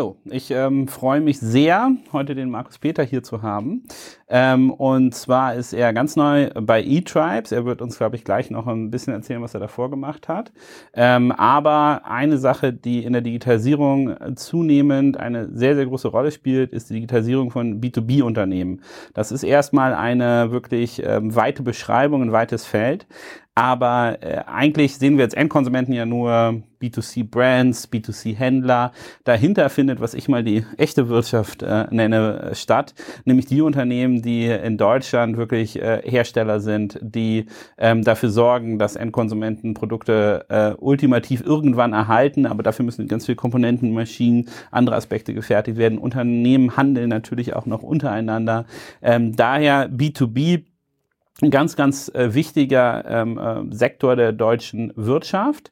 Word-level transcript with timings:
hallo. 0.00 0.16
Ich 0.24 0.50
ähm, 0.50 0.88
freue 0.88 1.20
mich 1.20 1.40
sehr, 1.40 1.92
heute 2.10 2.34
den 2.34 2.48
Markus 2.48 2.78
Peter 2.78 3.02
hier 3.02 3.22
zu 3.22 3.42
haben. 3.42 3.82
Ähm, 4.30 4.70
und 4.70 5.14
zwar 5.14 5.54
ist 5.56 5.74
er 5.74 5.92
ganz 5.92 6.16
neu 6.16 6.48
bei 6.54 6.82
eTribes. 6.82 7.52
Er 7.52 7.66
wird 7.66 7.82
uns, 7.82 7.98
glaube 7.98 8.16
ich, 8.16 8.24
gleich 8.24 8.50
noch 8.50 8.66
ein 8.66 8.90
bisschen 8.90 9.12
erzählen, 9.12 9.42
was 9.42 9.52
er 9.52 9.60
davor 9.60 9.90
gemacht 9.90 10.26
hat. 10.26 10.52
Ähm, 10.94 11.32
aber 11.32 12.06
eine 12.06 12.38
Sache, 12.38 12.72
die 12.72 13.04
in 13.04 13.12
der 13.12 13.20
Digitalisierung 13.20 14.16
zunehmend 14.36 15.18
eine 15.18 15.50
sehr, 15.54 15.74
sehr 15.74 15.84
große 15.84 16.08
Rolle 16.08 16.30
spielt, 16.30 16.72
ist 16.72 16.88
die 16.88 16.94
Digitalisierung 16.94 17.50
von 17.50 17.82
B2B-Unternehmen. 17.82 18.80
Das 19.12 19.30
ist 19.30 19.42
erstmal 19.42 19.92
eine 19.92 20.50
wirklich 20.50 21.02
ähm, 21.04 21.36
weite 21.36 21.62
Beschreibung, 21.62 22.22
ein 22.22 22.32
weites 22.32 22.64
Feld. 22.64 23.06
Aber 23.60 24.22
äh, 24.22 24.38
eigentlich 24.46 24.96
sehen 24.96 25.18
wir 25.18 25.24
als 25.24 25.34
Endkonsumenten 25.34 25.92
ja 25.92 26.06
nur 26.06 26.62
B2C-Brands, 26.80 27.90
B2C-Händler. 27.92 28.92
Dahinter 29.24 29.68
findet, 29.68 30.00
was 30.00 30.14
ich 30.14 30.30
mal 30.30 30.42
die 30.42 30.64
echte 30.78 31.10
Wirtschaft 31.10 31.62
äh, 31.62 31.84
nenne, 31.90 32.52
statt. 32.54 32.94
Nämlich 33.26 33.44
die 33.44 33.60
Unternehmen, 33.60 34.22
die 34.22 34.46
in 34.46 34.78
Deutschland 34.78 35.36
wirklich 35.36 35.78
äh, 35.78 36.00
Hersteller 36.06 36.60
sind, 36.60 36.98
die 37.02 37.44
ähm, 37.76 38.02
dafür 38.02 38.30
sorgen, 38.30 38.78
dass 38.78 38.96
Endkonsumenten 38.96 39.74
Produkte 39.74 40.46
äh, 40.48 40.70
ultimativ 40.82 41.42
irgendwann 41.44 41.92
erhalten. 41.92 42.46
Aber 42.46 42.62
dafür 42.62 42.86
müssen 42.86 43.08
ganz 43.08 43.26
viele 43.26 43.36
Komponenten, 43.36 43.92
Maschinen, 43.92 44.48
andere 44.70 44.96
Aspekte 44.96 45.34
gefertigt 45.34 45.76
werden. 45.76 45.98
Unternehmen 45.98 46.78
handeln 46.78 47.10
natürlich 47.10 47.54
auch 47.54 47.66
noch 47.66 47.82
untereinander. 47.82 48.64
Ähm, 49.02 49.36
daher 49.36 49.90
B2B 49.90 50.62
ein 51.42 51.50
ganz, 51.50 51.76
ganz 51.76 52.08
äh, 52.14 52.34
wichtiger 52.34 53.04
ähm, 53.06 53.38
äh, 53.38 53.74
Sektor 53.74 54.16
der 54.16 54.32
deutschen 54.32 54.92
Wirtschaft 54.96 55.70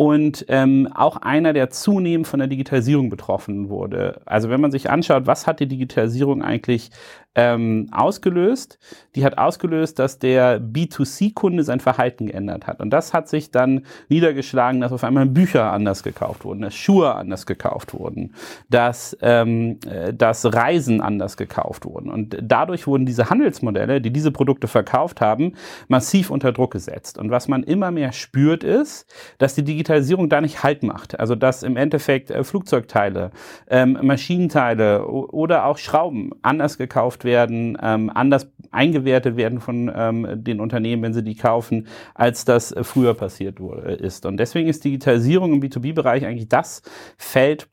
und 0.00 0.46
ähm, 0.48 0.88
auch 0.94 1.18
einer, 1.18 1.52
der 1.52 1.68
zunehmend 1.68 2.26
von 2.26 2.38
der 2.38 2.48
Digitalisierung 2.48 3.10
betroffen 3.10 3.68
wurde. 3.68 4.22
Also 4.24 4.48
wenn 4.48 4.58
man 4.58 4.70
sich 4.70 4.88
anschaut, 4.88 5.26
was 5.26 5.46
hat 5.46 5.60
die 5.60 5.68
Digitalisierung 5.68 6.42
eigentlich 6.42 6.90
ähm, 7.34 7.86
ausgelöst? 7.92 8.78
Die 9.14 9.26
hat 9.26 9.36
ausgelöst, 9.36 9.98
dass 9.98 10.18
der 10.18 10.58
B2C-Kunde 10.58 11.64
sein 11.64 11.80
Verhalten 11.80 12.26
geändert 12.28 12.66
hat. 12.66 12.80
Und 12.80 12.90
das 12.90 13.12
hat 13.12 13.28
sich 13.28 13.50
dann 13.50 13.84
niedergeschlagen, 14.08 14.80
dass 14.80 14.90
auf 14.90 15.04
einmal 15.04 15.26
Bücher 15.26 15.70
anders 15.70 16.02
gekauft 16.02 16.46
wurden, 16.46 16.62
dass 16.62 16.74
Schuhe 16.74 17.14
anders 17.14 17.44
gekauft 17.44 17.92
wurden, 17.92 18.34
dass, 18.70 19.16
ähm, 19.20 19.80
äh, 19.86 20.14
dass 20.14 20.50
Reisen 20.50 21.02
anders 21.02 21.36
gekauft 21.36 21.84
wurden. 21.84 22.10
Und 22.10 22.38
dadurch 22.42 22.86
wurden 22.86 23.04
diese 23.04 23.28
Handelsmodelle, 23.28 24.00
die 24.00 24.12
diese 24.12 24.32
Produkte 24.32 24.66
verkauft 24.66 25.20
haben, 25.20 25.52
massiv 25.88 26.30
unter 26.30 26.52
Druck 26.52 26.72
gesetzt. 26.72 27.18
Und 27.18 27.30
was 27.30 27.48
man 27.48 27.62
immer 27.64 27.90
mehr 27.90 28.12
spürt, 28.12 28.64
ist, 28.64 29.06
dass 29.36 29.54
die 29.54 29.62
Digitalisierung 29.62 29.89
Digitalisierung 29.90 30.28
da 30.28 30.40
nicht 30.40 30.62
Halt 30.62 30.82
macht. 30.82 31.18
Also 31.18 31.34
dass 31.34 31.62
im 31.62 31.76
Endeffekt 31.76 32.30
äh, 32.30 32.44
Flugzeugteile, 32.44 33.32
ähm, 33.68 33.98
Maschinenteile 34.02 35.06
oder 35.06 35.66
auch 35.66 35.78
Schrauben 35.78 36.30
anders 36.42 36.78
gekauft 36.78 37.24
werden, 37.24 37.76
ähm, 37.82 38.10
anders 38.14 38.48
eingewertet 38.70 39.36
werden 39.36 39.60
von 39.60 39.90
ähm, 39.94 40.44
den 40.44 40.60
Unternehmen, 40.60 41.02
wenn 41.02 41.14
sie 41.14 41.24
die 41.24 41.34
kaufen, 41.34 41.88
als 42.14 42.44
das 42.44 42.70
äh, 42.70 42.84
früher 42.84 43.14
passiert 43.14 43.58
wurde, 43.58 43.92
ist. 43.92 44.26
Und 44.26 44.36
deswegen 44.36 44.68
ist 44.68 44.84
Digitalisierung 44.84 45.54
im 45.54 45.60
B2B-Bereich 45.60 46.24
eigentlich 46.24 46.48
das 46.48 46.82
Feld, 47.16 47.68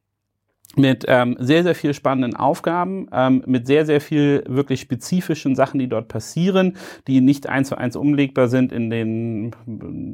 mit 0.78 1.06
ähm, 1.08 1.36
sehr, 1.40 1.64
sehr 1.64 1.76
viel 1.76 1.94
spannenden 1.94 2.36
Aufgaben, 2.36 3.08
ähm, 3.12 3.44
mit 3.46 3.68
sehr, 3.68 3.86
sehr 3.86 4.02
viel 4.02 4.44
wirklich 4.48 4.82
spezifischen 4.82 5.56
Sachen, 5.56 5.80
die 5.80 5.88
dort 5.88 6.08
passieren, 6.08 6.78
die 7.08 7.22
nicht 7.22 7.48
eins 7.48 7.70
zu 7.70 7.78
eins 7.78 7.96
umlegbar 7.96 8.48
sind 8.48 8.72
in 8.72 8.90
den 8.90 9.56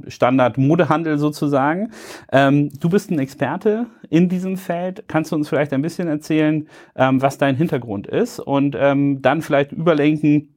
Standard-Modehandel 0.08 1.18
sozusagen. 1.18 1.92
Ähm, 2.32 2.70
du 2.80 2.90
bist 2.90 3.12
ein 3.12 3.20
Experte 3.20 3.88
in 4.10 4.30
diesem 4.30 4.58
Feld. 4.58 5.06
Kannst 5.08 5.32
du 5.32 5.36
uns 5.36 5.50
vielleicht 5.50 5.74
ein 5.74 5.82
bisschen 5.82 6.08
erzählen, 6.08 6.68
ähm, 6.96 7.22
was 7.22 7.38
dein 7.38 7.56
Hintergrund 7.56 8.08
ist 8.08 8.40
und 8.40 8.76
ähm, 8.80 9.22
dann 9.22 9.42
vielleicht 9.42 9.72
überlenken, 9.72 10.56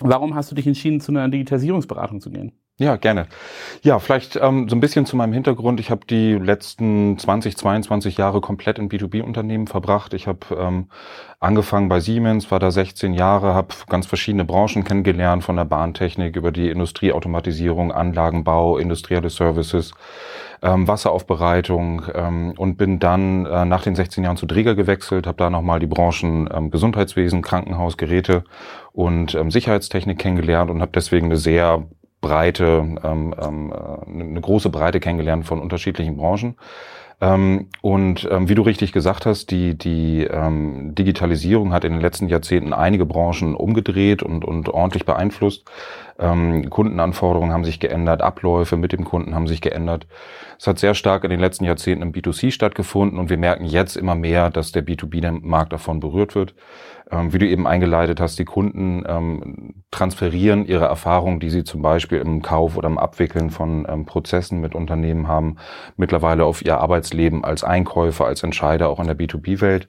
warum 0.00 0.34
hast 0.34 0.50
du 0.50 0.54
dich 0.54 0.66
entschieden, 0.66 1.00
zu 1.00 1.12
einer 1.12 1.28
Digitalisierungsberatung 1.28 2.20
zu 2.20 2.30
gehen? 2.30 2.52
Ja, 2.80 2.94
gerne. 2.94 3.26
Ja, 3.82 3.98
vielleicht 3.98 4.36
ähm, 4.36 4.68
so 4.68 4.76
ein 4.76 4.80
bisschen 4.80 5.04
zu 5.04 5.16
meinem 5.16 5.32
Hintergrund. 5.32 5.80
Ich 5.80 5.90
habe 5.90 6.06
die 6.08 6.34
letzten 6.34 7.18
20, 7.18 7.56
22 7.56 8.16
Jahre 8.18 8.40
komplett 8.40 8.78
in 8.78 8.88
B2B-Unternehmen 8.88 9.66
verbracht. 9.66 10.14
Ich 10.14 10.28
habe 10.28 10.46
ähm, 10.56 10.88
angefangen 11.40 11.88
bei 11.88 11.98
Siemens, 11.98 12.52
war 12.52 12.60
da 12.60 12.70
16 12.70 13.14
Jahre, 13.14 13.52
habe 13.52 13.74
ganz 13.88 14.06
verschiedene 14.06 14.44
Branchen 14.44 14.84
kennengelernt, 14.84 15.42
von 15.42 15.56
der 15.56 15.64
Bahntechnik 15.64 16.36
über 16.36 16.52
die 16.52 16.70
Industrieautomatisierung, 16.70 17.90
Anlagenbau, 17.90 18.78
industrielle 18.78 19.30
Services, 19.30 19.92
ähm, 20.62 20.86
Wasseraufbereitung 20.86 22.02
ähm, 22.14 22.54
und 22.56 22.76
bin 22.76 23.00
dann 23.00 23.44
äh, 23.46 23.64
nach 23.64 23.82
den 23.82 23.96
16 23.96 24.22
Jahren 24.22 24.36
zu 24.36 24.46
Dräger 24.46 24.76
gewechselt, 24.76 25.26
habe 25.26 25.38
da 25.38 25.50
nochmal 25.50 25.80
die 25.80 25.86
Branchen 25.88 26.48
ähm, 26.54 26.70
Gesundheitswesen, 26.70 27.42
Krankenhaus, 27.42 27.96
Geräte 27.96 28.44
und 28.92 29.34
ähm, 29.34 29.50
Sicherheitstechnik 29.50 30.18
kennengelernt 30.18 30.70
und 30.70 30.80
habe 30.80 30.92
deswegen 30.94 31.26
eine 31.26 31.36
sehr 31.36 31.88
breite, 32.20 32.98
ähm, 33.04 33.34
ähm, 33.40 33.72
äh, 33.72 34.22
eine 34.22 34.40
große 34.40 34.70
Breite 34.70 35.00
kennengelernt 35.00 35.46
von 35.46 35.60
unterschiedlichen 35.60 36.16
Branchen. 36.16 36.56
Ähm, 37.20 37.66
und 37.80 38.28
ähm, 38.30 38.48
wie 38.48 38.54
du 38.54 38.62
richtig 38.62 38.92
gesagt 38.92 39.26
hast, 39.26 39.50
die, 39.50 39.76
die 39.76 40.22
ähm, 40.22 40.94
Digitalisierung 40.94 41.72
hat 41.72 41.84
in 41.84 41.92
den 41.92 42.00
letzten 42.00 42.28
Jahrzehnten 42.28 42.72
einige 42.72 43.06
Branchen 43.06 43.56
umgedreht 43.56 44.22
und, 44.22 44.44
und 44.44 44.68
ordentlich 44.68 45.04
beeinflusst. 45.04 45.64
Ähm, 46.18 46.68
Kundenanforderungen 46.68 47.52
haben 47.52 47.64
sich 47.64 47.78
geändert, 47.78 48.22
Abläufe 48.22 48.76
mit 48.76 48.92
dem 48.92 49.04
Kunden 49.04 49.34
haben 49.34 49.46
sich 49.46 49.60
geändert. 49.60 50.06
Es 50.58 50.66
hat 50.66 50.78
sehr 50.78 50.94
stark 50.94 51.22
in 51.22 51.30
den 51.30 51.38
letzten 51.38 51.64
Jahrzehnten 51.64 52.02
im 52.02 52.12
B2C 52.12 52.50
stattgefunden 52.50 53.18
und 53.18 53.30
wir 53.30 53.38
merken 53.38 53.64
jetzt 53.64 53.96
immer 53.96 54.16
mehr, 54.16 54.50
dass 54.50 54.72
der 54.72 54.84
B2B-Markt 54.84 55.72
davon 55.72 56.00
berührt 56.00 56.34
wird. 56.34 56.54
Ähm, 57.10 57.32
wie 57.32 57.38
du 57.38 57.46
eben 57.46 57.66
eingeleitet 57.66 58.20
hast, 58.20 58.38
die 58.38 58.44
Kunden 58.44 59.04
ähm, 59.06 59.74
transferieren 59.90 60.66
ihre 60.66 60.84
Erfahrungen, 60.86 61.40
die 61.40 61.50
sie 61.50 61.64
zum 61.64 61.80
Beispiel 61.80 62.18
im 62.18 62.42
Kauf 62.42 62.76
oder 62.76 62.88
im 62.88 62.98
Abwickeln 62.98 63.50
von 63.50 63.86
ähm, 63.88 64.04
Prozessen 64.04 64.60
mit 64.60 64.74
Unternehmen 64.74 65.28
haben, 65.28 65.56
mittlerweile 65.96 66.44
auf 66.44 66.64
ihr 66.64 66.78
Arbeitsleben 66.78 67.44
als 67.44 67.64
Einkäufer, 67.64 68.26
als 68.26 68.42
Entscheider 68.42 68.88
auch 68.88 69.00
in 69.00 69.06
der 69.06 69.16
B2B-Welt. 69.16 69.88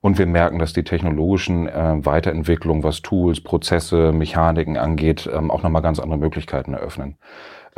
Und 0.00 0.18
wir 0.18 0.26
merken, 0.26 0.58
dass 0.58 0.72
die 0.72 0.84
technologischen 0.84 1.68
äh, 1.68 2.04
Weiterentwicklungen, 2.04 2.82
was 2.82 3.02
Tools, 3.02 3.40
Prozesse, 3.40 4.12
Mechaniken 4.12 4.76
angeht, 4.76 5.28
ähm, 5.32 5.50
auch 5.50 5.62
nochmal 5.62 5.82
ganz 5.82 5.98
andere 5.98 6.18
Möglichkeiten 6.18 6.74
eröffnen. 6.74 7.16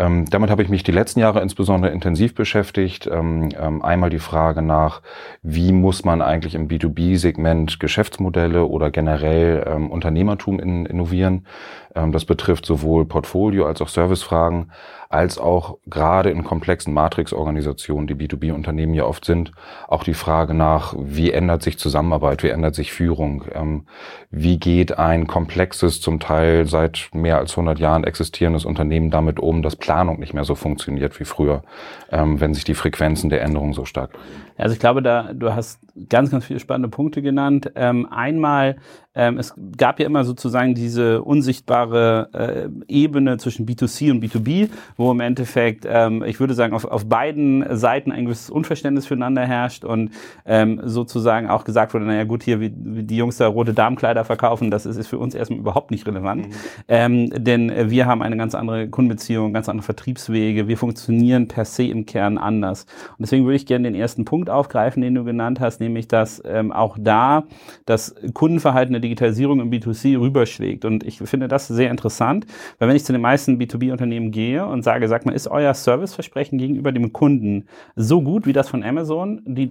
Ähm, 0.00 0.24
damit 0.30 0.48
habe 0.48 0.62
ich 0.62 0.70
mich 0.70 0.82
die 0.82 0.92
letzten 0.92 1.20
Jahre 1.20 1.42
insbesondere 1.42 1.92
intensiv 1.92 2.34
beschäftigt. 2.34 3.06
Ähm, 3.06 3.50
ähm, 3.58 3.82
einmal 3.82 4.08
die 4.08 4.18
Frage 4.18 4.62
nach, 4.62 5.02
wie 5.42 5.72
muss 5.72 6.06
man 6.06 6.22
eigentlich 6.22 6.54
im 6.54 6.68
B2B-Segment 6.68 7.78
Geschäftsmodelle 7.78 8.64
oder 8.64 8.90
generell 8.90 9.62
ähm, 9.66 9.90
Unternehmertum 9.90 10.58
in, 10.58 10.86
innovieren. 10.86 11.46
Ähm, 11.94 12.12
das 12.12 12.24
betrifft 12.24 12.66
sowohl 12.66 13.06
Portfolio 13.06 13.66
als 13.66 13.80
auch 13.82 13.88
Servicefragen, 13.88 14.70
als 15.10 15.38
auch 15.38 15.78
gerade 15.86 16.30
in 16.30 16.44
komplexen 16.44 16.94
Matrix-Organisationen, 16.94 18.06
die 18.06 18.14
B2B-Unternehmen 18.14 18.94
ja 18.94 19.04
oft 19.04 19.24
sind, 19.24 19.50
auch 19.88 20.04
die 20.04 20.14
Frage 20.14 20.54
nach, 20.54 20.94
wie 20.96 21.32
ändert 21.32 21.64
sich 21.64 21.80
Zusammenarbeit, 21.80 22.44
wie 22.44 22.48
ändert 22.48 22.76
sich 22.76 22.92
Führung, 22.92 23.44
ähm, 23.52 23.86
wie 24.30 24.60
geht 24.60 24.98
ein 24.98 25.26
komplexes, 25.26 26.00
zum 26.00 26.20
Teil 26.20 26.68
seit 26.68 27.10
mehr 27.12 27.38
als 27.38 27.52
100 27.52 27.80
Jahren 27.80 28.04
existierendes 28.04 28.64
Unternehmen 28.64 29.10
damit 29.10 29.40
um, 29.40 29.62
dass 29.62 29.74
Planung 29.74 30.20
nicht 30.20 30.32
mehr 30.32 30.44
so 30.44 30.54
funktioniert 30.54 31.18
wie 31.18 31.24
früher, 31.24 31.64
ähm, 32.12 32.40
wenn 32.40 32.54
sich 32.54 32.62
die 32.62 32.74
Frequenzen 32.74 33.30
der 33.30 33.42
Änderungen 33.42 33.72
so 33.72 33.84
stark. 33.84 34.12
Also 34.56 34.74
ich 34.74 34.78
glaube, 34.78 35.02
da 35.02 35.32
du 35.32 35.54
hast 35.54 35.80
ganz, 36.08 36.30
ganz 36.30 36.44
viele 36.44 36.60
spannende 36.60 36.88
Punkte 36.88 37.22
genannt. 37.22 37.74
Einmal 37.76 38.76
es 39.12 39.54
gab 39.76 39.98
ja 39.98 40.06
immer 40.06 40.24
sozusagen 40.24 40.74
diese 40.74 41.22
unsichtbare 41.22 41.79
äh, 41.88 42.68
Ebene 42.88 43.38
zwischen 43.38 43.66
B2C 43.66 44.10
und 44.10 44.22
B2B, 44.22 44.68
wo 44.96 45.10
im 45.10 45.20
Endeffekt, 45.20 45.86
ähm, 45.88 46.22
ich 46.24 46.40
würde 46.40 46.54
sagen, 46.54 46.74
auf, 46.74 46.84
auf 46.84 47.06
beiden 47.06 47.64
Seiten 47.76 48.12
ein 48.12 48.24
gewisses 48.24 48.50
Unverständnis 48.50 49.06
füreinander 49.06 49.46
herrscht 49.46 49.84
und 49.84 50.10
ähm, 50.46 50.80
sozusagen 50.84 51.48
auch 51.48 51.64
gesagt 51.64 51.94
wurde, 51.94 52.04
naja 52.04 52.24
gut, 52.24 52.42
hier 52.42 52.60
wie, 52.60 52.72
wie 52.76 53.02
die 53.02 53.16
Jungs 53.16 53.36
da 53.36 53.46
rote 53.46 53.74
Darmkleider 53.74 54.24
verkaufen, 54.24 54.70
das 54.70 54.86
ist, 54.86 54.96
ist 54.96 55.08
für 55.08 55.18
uns 55.18 55.34
erstmal 55.34 55.60
überhaupt 55.60 55.90
nicht 55.90 56.06
relevant. 56.06 56.48
Mhm. 56.48 56.52
Ähm, 56.88 57.30
denn 57.44 57.90
wir 57.90 58.06
haben 58.06 58.22
eine 58.22 58.36
ganz 58.36 58.54
andere 58.54 58.88
Kundenbeziehung, 58.88 59.52
ganz 59.52 59.68
andere 59.68 59.84
Vertriebswege, 59.84 60.68
wir 60.68 60.76
funktionieren 60.76 61.48
per 61.48 61.64
se 61.64 61.84
im 61.84 62.06
Kern 62.06 62.38
anders. 62.38 62.86
Und 63.10 63.20
deswegen 63.20 63.44
würde 63.44 63.56
ich 63.56 63.66
gerne 63.66 63.90
den 63.90 63.98
ersten 63.98 64.24
Punkt 64.24 64.50
aufgreifen, 64.50 65.02
den 65.02 65.14
du 65.14 65.24
genannt 65.24 65.60
hast, 65.60 65.80
nämlich 65.80 66.08
dass 66.08 66.42
ähm, 66.44 66.72
auch 66.72 66.96
da 66.98 67.44
das 67.86 68.14
Kundenverhalten 68.34 68.92
der 68.92 69.00
Digitalisierung 69.00 69.60
im 69.60 69.70
B2C 69.70 70.18
rüberschlägt. 70.18 70.84
Und 70.84 71.04
ich 71.04 71.18
finde 71.18 71.48
das 71.48 71.68
sehr 71.74 71.90
interessant, 71.90 72.46
weil 72.78 72.88
wenn 72.88 72.96
ich 72.96 73.04
zu 73.04 73.12
den 73.12 73.22
meisten 73.22 73.58
B2B-Unternehmen 73.58 74.30
gehe 74.30 74.64
und 74.66 74.82
sage, 74.82 75.08
sag 75.08 75.26
mal, 75.26 75.32
ist 75.32 75.48
euer 75.48 75.72
Serviceversprechen 75.74 76.58
gegenüber 76.58 76.92
dem 76.92 77.12
Kunden 77.12 77.66
so 77.96 78.22
gut 78.22 78.46
wie 78.46 78.52
das 78.52 78.68
von 78.68 78.82
Amazon? 78.82 79.42
Die, 79.46 79.70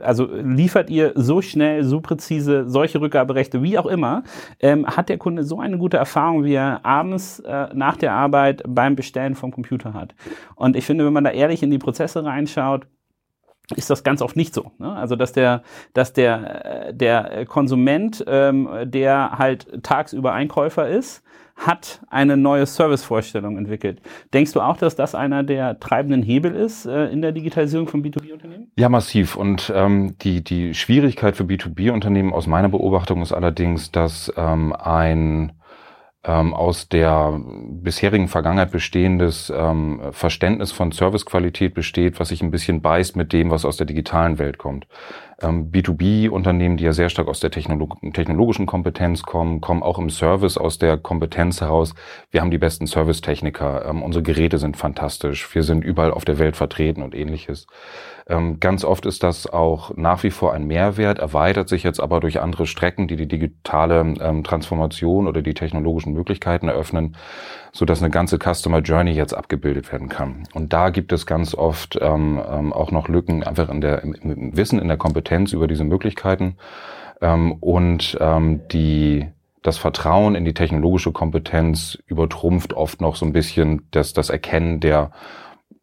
also 0.00 0.28
liefert 0.32 0.90
ihr 0.90 1.12
so 1.14 1.42
schnell, 1.42 1.84
so 1.84 2.00
präzise 2.00 2.68
solche 2.68 3.00
Rückgaberechte, 3.00 3.62
wie 3.62 3.78
auch 3.78 3.86
immer? 3.86 4.22
Ähm, 4.60 4.86
hat 4.86 5.08
der 5.08 5.18
Kunde 5.18 5.44
so 5.44 5.60
eine 5.60 5.78
gute 5.78 5.96
Erfahrung, 5.96 6.44
wie 6.44 6.54
er 6.54 6.84
abends 6.84 7.40
äh, 7.40 7.68
nach 7.74 7.96
der 7.96 8.12
Arbeit 8.12 8.62
beim 8.66 8.96
Bestellen 8.96 9.34
vom 9.34 9.50
Computer 9.50 9.94
hat? 9.94 10.14
Und 10.54 10.76
ich 10.76 10.86
finde, 10.86 11.04
wenn 11.04 11.12
man 11.12 11.24
da 11.24 11.30
ehrlich 11.30 11.62
in 11.62 11.70
die 11.70 11.78
Prozesse 11.78 12.24
reinschaut, 12.24 12.86
ist 13.76 13.90
das 13.90 14.04
ganz 14.04 14.22
oft 14.22 14.36
nicht 14.36 14.54
so. 14.54 14.72
Ne? 14.78 14.92
Also 14.92 15.16
dass 15.16 15.32
der, 15.32 15.62
dass 15.94 16.12
der, 16.12 16.88
äh, 16.88 16.94
der 16.94 17.46
Konsument, 17.46 18.24
ähm, 18.26 18.68
der 18.84 19.38
halt 19.38 19.82
tagsüber 19.82 20.32
Einkäufer 20.32 20.88
ist, 20.88 21.22
hat 21.56 22.00
eine 22.10 22.36
neue 22.36 22.66
Servicevorstellung 22.66 23.56
entwickelt. 23.56 24.00
Denkst 24.32 24.52
du 24.52 24.60
auch, 24.60 24.76
dass 24.76 24.96
das 24.96 25.14
einer 25.14 25.42
der 25.42 25.78
treibenden 25.78 26.22
Hebel 26.22 26.54
ist 26.54 26.86
äh, 26.86 27.06
in 27.06 27.22
der 27.22 27.32
Digitalisierung 27.32 27.88
von 27.88 28.02
B2B-Unternehmen? 28.02 28.70
Ja, 28.76 28.88
massiv. 28.88 29.36
Und 29.36 29.72
ähm, 29.74 30.16
die, 30.22 30.42
die 30.42 30.74
Schwierigkeit 30.74 31.36
für 31.36 31.44
B2B-Unternehmen 31.44 32.32
aus 32.32 32.46
meiner 32.46 32.68
Beobachtung 32.68 33.22
ist 33.22 33.32
allerdings, 33.32 33.92
dass 33.92 34.32
ähm, 34.36 34.72
ein 34.72 35.52
ähm, 36.24 36.54
aus 36.54 36.88
der 36.88 37.40
bisherigen 37.40 38.28
Vergangenheit 38.28 38.70
bestehendes 38.70 39.52
ähm, 39.54 40.00
Verständnis 40.12 40.70
von 40.70 40.92
Servicequalität 40.92 41.74
besteht, 41.74 42.20
was 42.20 42.28
sich 42.28 42.42
ein 42.42 42.50
bisschen 42.50 42.80
beißt 42.80 43.16
mit 43.16 43.32
dem, 43.32 43.50
was 43.50 43.64
aus 43.64 43.76
der 43.76 43.86
digitalen 43.86 44.38
Welt 44.38 44.58
kommt. 44.58 44.86
Ähm, 45.42 45.70
B2B-Unternehmen, 45.70 46.76
die 46.76 46.84
ja 46.84 46.92
sehr 46.92 47.08
stark 47.08 47.28
aus 47.28 47.40
der 47.40 47.50
Technolog 47.50 47.96
technologischen 48.12 48.66
Kompetenz 48.66 49.22
kommen, 49.22 49.60
kommen 49.60 49.82
auch 49.82 49.98
im 49.98 50.10
Service 50.10 50.56
aus 50.56 50.78
der 50.78 50.96
Kompetenz 50.96 51.60
heraus. 51.60 51.94
Wir 52.30 52.40
haben 52.40 52.50
die 52.50 52.58
besten 52.58 52.86
Servicetechniker, 52.86 53.86
ähm, 53.86 54.02
unsere 54.02 54.22
Geräte 54.22 54.58
sind 54.58 54.76
fantastisch, 54.76 55.54
wir 55.54 55.62
sind 55.62 55.84
überall 55.84 56.12
auf 56.12 56.24
der 56.24 56.38
Welt 56.38 56.56
vertreten 56.56 57.02
und 57.02 57.14
ähnliches. 57.14 57.66
Ähm, 58.28 58.60
ganz 58.60 58.84
oft 58.84 59.04
ist 59.06 59.22
das 59.22 59.46
auch 59.46 59.96
nach 59.96 60.22
wie 60.22 60.30
vor 60.30 60.52
ein 60.52 60.66
Mehrwert, 60.66 61.18
erweitert 61.18 61.68
sich 61.68 61.82
jetzt 61.82 62.00
aber 62.00 62.20
durch 62.20 62.40
andere 62.40 62.66
Strecken, 62.66 63.08
die 63.08 63.16
die 63.16 63.26
digitale 63.26 64.14
ähm, 64.20 64.44
Transformation 64.44 65.26
oder 65.26 65.42
die 65.42 65.54
technologischen 65.54 66.12
Möglichkeiten 66.12 66.68
eröffnen, 66.68 67.16
so 67.72 67.84
dass 67.84 68.00
eine 68.00 68.10
ganze 68.10 68.38
Customer 68.38 68.78
Journey 68.78 69.12
jetzt 69.12 69.34
abgebildet 69.34 69.90
werden 69.90 70.08
kann. 70.08 70.44
Und 70.54 70.72
da 70.72 70.90
gibt 70.90 71.12
es 71.12 71.26
ganz 71.26 71.54
oft 71.54 71.98
ähm, 72.00 72.40
ähm, 72.48 72.72
auch 72.72 72.90
noch 72.90 73.08
Lücken 73.08 73.42
einfach 73.42 73.68
in 73.68 73.80
der, 73.80 74.02
im, 74.02 74.14
im 74.14 74.56
Wissen, 74.56 74.78
in 74.78 74.88
der 74.88 74.98
Kompetenz 74.98 75.31
über 75.52 75.66
diese 75.66 75.84
Möglichkeiten 75.84 76.56
ähm, 77.20 77.52
und 77.60 78.16
ähm, 78.20 78.60
die 78.70 79.26
das 79.62 79.78
Vertrauen 79.78 80.34
in 80.34 80.44
die 80.44 80.54
technologische 80.54 81.12
Kompetenz 81.12 81.96
übertrumpft 82.06 82.74
oft 82.74 83.00
noch 83.00 83.16
so 83.16 83.24
ein 83.24 83.32
bisschen 83.32 83.82
das, 83.92 84.12
das 84.12 84.28
Erkennen 84.28 84.80
der 84.80 85.12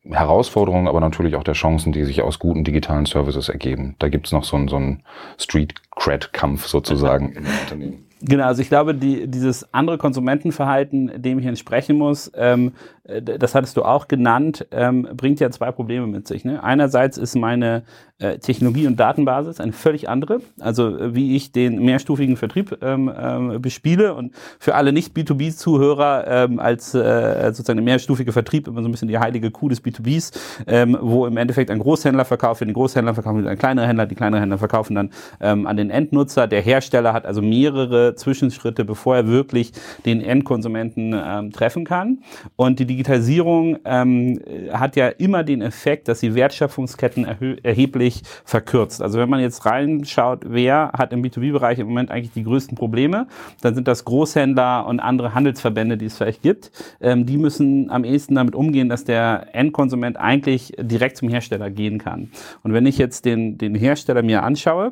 Herausforderungen, 0.03 0.87
aber 0.87 0.99
natürlich 0.99 1.35
auch 1.35 1.43
der 1.43 1.53
Chancen, 1.53 1.91
die 1.91 2.03
sich 2.03 2.21
aus 2.21 2.39
guten 2.39 2.63
digitalen 2.63 3.05
Services 3.05 3.49
ergeben. 3.49 3.95
Da 3.99 4.09
gibt's 4.09 4.31
noch 4.31 4.43
so 4.43 4.57
einen, 4.57 4.67
so 4.67 4.75
einen 4.75 5.03
Street-Cred-Kampf 5.37 6.67
sozusagen 6.67 7.33
im 7.33 7.45
Unternehmen. 7.45 8.05
Genau, 8.21 8.45
also 8.45 8.61
ich 8.61 8.67
glaube, 8.67 8.95
die, 8.95 9.27
dieses 9.27 9.73
andere 9.73 9.97
Konsumentenverhalten, 9.97 11.21
dem 11.21 11.39
ich 11.39 11.45
entsprechen 11.45 11.97
muss, 11.97 12.29
ähm, 12.35 12.73
das 13.21 13.55
hattest 13.55 13.77
du 13.77 13.83
auch 13.83 14.07
genannt, 14.07 14.67
ähm, 14.71 15.07
bringt 15.15 15.39
ja 15.39 15.49
zwei 15.51 15.71
Probleme 15.71 16.07
mit 16.07 16.27
sich. 16.27 16.45
Ne? 16.45 16.63
Einerseits 16.63 17.17
ist 17.17 17.35
meine 17.35 17.83
äh, 18.19 18.37
Technologie- 18.37 18.85
und 18.85 18.99
Datenbasis 18.99 19.59
eine 19.59 19.71
völlig 19.71 20.09
andere, 20.09 20.41
also 20.59 20.97
äh, 20.97 21.15
wie 21.15 21.35
ich 21.35 21.51
den 21.51 21.83
mehrstufigen 21.83 22.35
Vertrieb 22.37 22.77
ähm, 22.81 23.11
ähm, 23.17 23.61
bespiele 23.61 24.13
und 24.13 24.33
für 24.59 24.75
alle 24.75 24.91
Nicht-B2B-Zuhörer 24.91 26.27
ähm, 26.27 26.59
als 26.59 26.93
äh, 26.93 27.51
sozusagen 27.53 27.77
der 27.77 27.85
mehrstufige 27.85 28.31
Vertrieb 28.31 28.67
immer 28.67 28.81
so 28.81 28.89
ein 28.89 28.91
bisschen 28.91 29.07
die 29.07 29.17
heilige 29.17 29.51
Kuh 29.51 29.69
des 29.69 29.83
B2Bs, 29.83 30.37
ähm, 30.67 30.97
wo 30.99 31.25
im 31.25 31.37
Endeffekt 31.37 31.71
ein 31.71 31.79
Großhändler 31.79 32.25
verkauft, 32.25 32.61
den 32.61 32.73
Großhändler 32.73 33.13
verkaufen 33.13 33.47
ein 33.47 33.57
kleiner 33.57 33.87
Händler, 33.87 34.05
die 34.05 34.15
kleineren 34.15 34.41
Händler 34.41 34.57
verkaufen 34.57 34.95
dann 34.95 35.11
ähm, 35.39 35.65
an 35.65 35.77
den 35.77 35.89
Endnutzer. 35.89 36.47
Der 36.47 36.61
Hersteller 36.61 37.13
hat 37.13 37.25
also 37.25 37.41
mehrere 37.41 38.15
Zwischenschritte, 38.15 38.83
bevor 38.83 39.15
er 39.15 39.27
wirklich 39.27 39.71
den 40.05 40.21
Endkonsumenten 40.21 41.51
treffen 41.51 41.85
kann. 41.85 42.19
Und 42.55 42.79
die 42.79 42.85
Digitalisierung 42.99 43.77
ähm, 43.85 44.41
hat 44.73 44.97
ja 44.97 45.07
immer 45.07 45.45
den 45.45 45.61
Effekt, 45.61 46.09
dass 46.09 46.19
die 46.19 46.35
Wertschöpfungsketten 46.35 47.23
erheblich 47.63 48.23
verkürzt. 48.43 49.01
Also 49.01 49.19
wenn 49.19 49.29
man 49.29 49.39
jetzt 49.39 49.65
reinschaut, 49.65 50.41
wer 50.45 50.91
hat 50.97 51.13
im 51.13 51.23
B2B-Bereich 51.23 51.79
im 51.79 51.87
Moment 51.87 52.11
eigentlich 52.11 52.33
die 52.33 52.43
größten 52.43 52.75
Probleme, 52.75 53.27
dann 53.61 53.73
sind 53.73 53.87
das 53.87 54.03
Großhändler 54.03 54.85
und 54.85 54.99
andere 54.99 55.33
Handelsverbände, 55.33 55.95
die 55.95 56.07
es 56.07 56.17
vielleicht 56.17 56.41
gibt. 56.41 56.71
Ähm, 56.99 57.25
die 57.25 57.37
müssen 57.37 57.89
am 57.89 58.03
ehesten 58.03 58.35
damit 58.35 58.53
umgehen, 58.53 58.89
dass 58.89 59.05
der 59.05 59.47
Endkonsument 59.53 60.17
eigentlich 60.17 60.73
direkt 60.77 61.15
zum 61.15 61.29
Hersteller 61.29 61.69
gehen 61.69 61.99
kann. 61.99 62.31
Und 62.63 62.73
wenn 62.73 62.85
ich 62.85 62.97
jetzt 62.97 63.23
den, 63.23 63.57
den 63.57 63.75
Hersteller 63.75 64.23
mir 64.23 64.43
anschaue, 64.43 64.91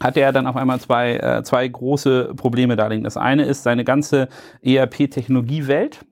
hat 0.00 0.16
er 0.16 0.32
dann 0.32 0.46
auf 0.46 0.56
einmal 0.56 0.80
zwei, 0.80 1.16
äh, 1.16 1.42
zwei 1.42 1.68
große 1.68 2.32
Probleme 2.36 2.74
darlegen. 2.76 3.04
Das 3.04 3.18
eine 3.18 3.44
ist 3.44 3.64
seine 3.64 3.84
ganze 3.84 4.28
ERP-Technologiewelt. 4.62 6.06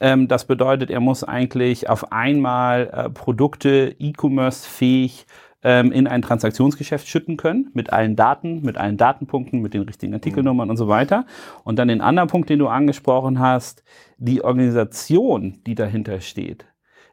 Ähm, 0.00 0.28
das 0.28 0.46
bedeutet, 0.46 0.90
er 0.90 1.00
muss 1.00 1.24
eigentlich 1.24 1.88
auf 1.88 2.12
einmal 2.12 2.90
äh, 2.92 3.10
Produkte 3.10 3.94
E-Commerce-fähig 3.98 5.26
ähm, 5.62 5.92
in 5.92 6.06
ein 6.06 6.22
Transaktionsgeschäft 6.22 7.06
schütten 7.06 7.36
können, 7.36 7.70
mit 7.74 7.92
allen 7.92 8.16
Daten, 8.16 8.62
mit 8.62 8.78
allen 8.78 8.96
Datenpunkten, 8.96 9.60
mit 9.60 9.74
den 9.74 9.82
richtigen 9.82 10.14
Artikelnummern 10.14 10.68
mhm. 10.68 10.70
und 10.70 10.76
so 10.76 10.88
weiter. 10.88 11.26
Und 11.64 11.78
dann 11.78 11.88
den 11.88 12.00
anderen 12.00 12.28
Punkt, 12.28 12.48
den 12.48 12.58
du 12.58 12.68
angesprochen 12.68 13.38
hast, 13.38 13.84
die 14.18 14.42
Organisation, 14.42 15.58
die 15.66 15.74
dahinter 15.74 16.20
steht, 16.20 16.66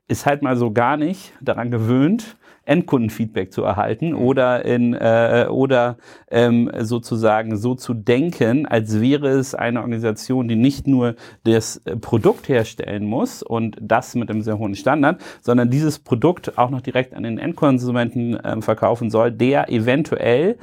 ist 0.07 0.25
halt 0.25 0.41
mal 0.41 0.55
so 0.55 0.71
gar 0.71 0.97
nicht 0.97 1.33
daran 1.41 1.71
gewöhnt, 1.71 2.37
Endkundenfeedback 2.67 3.51
zu 3.51 3.63
erhalten 3.63 4.09
mhm. 4.09 4.17
oder 4.17 4.65
in 4.65 4.93
äh, 4.93 5.47
oder 5.49 5.97
ähm, 6.29 6.69
sozusagen 6.79 7.57
so 7.57 7.75
zu 7.75 7.93
denken, 7.93 8.65
als 8.65 9.01
wäre 9.01 9.29
es 9.29 9.55
eine 9.55 9.81
Organisation, 9.81 10.47
die 10.47 10.55
nicht 10.55 10.87
nur 10.87 11.15
das 11.43 11.77
äh, 11.85 11.95
Produkt 11.95 12.49
herstellen 12.49 13.05
muss 13.05 13.41
und 13.41 13.77
das 13.81 14.15
mit 14.15 14.29
einem 14.29 14.41
sehr 14.41 14.59
hohen 14.59 14.75
Standard, 14.75 15.21
sondern 15.41 15.69
dieses 15.69 15.99
Produkt 15.99 16.57
auch 16.57 16.69
noch 16.69 16.81
direkt 16.81 17.13
an 17.13 17.23
den 17.23 17.37
Endkonsumenten 17.37 18.35
äh, 18.35 18.61
verkaufen 18.61 19.09
soll, 19.09 19.31
der 19.31 19.69
eventuell 19.69 20.57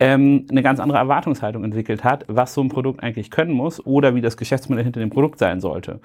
ähm, 0.00 0.46
eine 0.50 0.62
ganz 0.62 0.80
andere 0.80 0.98
Erwartungshaltung 0.98 1.64
entwickelt 1.64 2.04
hat, 2.04 2.24
was 2.28 2.54
so 2.54 2.60
ein 2.60 2.68
Produkt 2.68 3.02
eigentlich 3.02 3.30
können 3.30 3.52
muss 3.52 3.84
oder 3.84 4.14
wie 4.14 4.20
das 4.20 4.36
Geschäftsmodell 4.36 4.84
hinter 4.84 5.00
dem 5.00 5.10
Produkt 5.10 5.38
sein 5.38 5.60
sollte. 5.60 6.00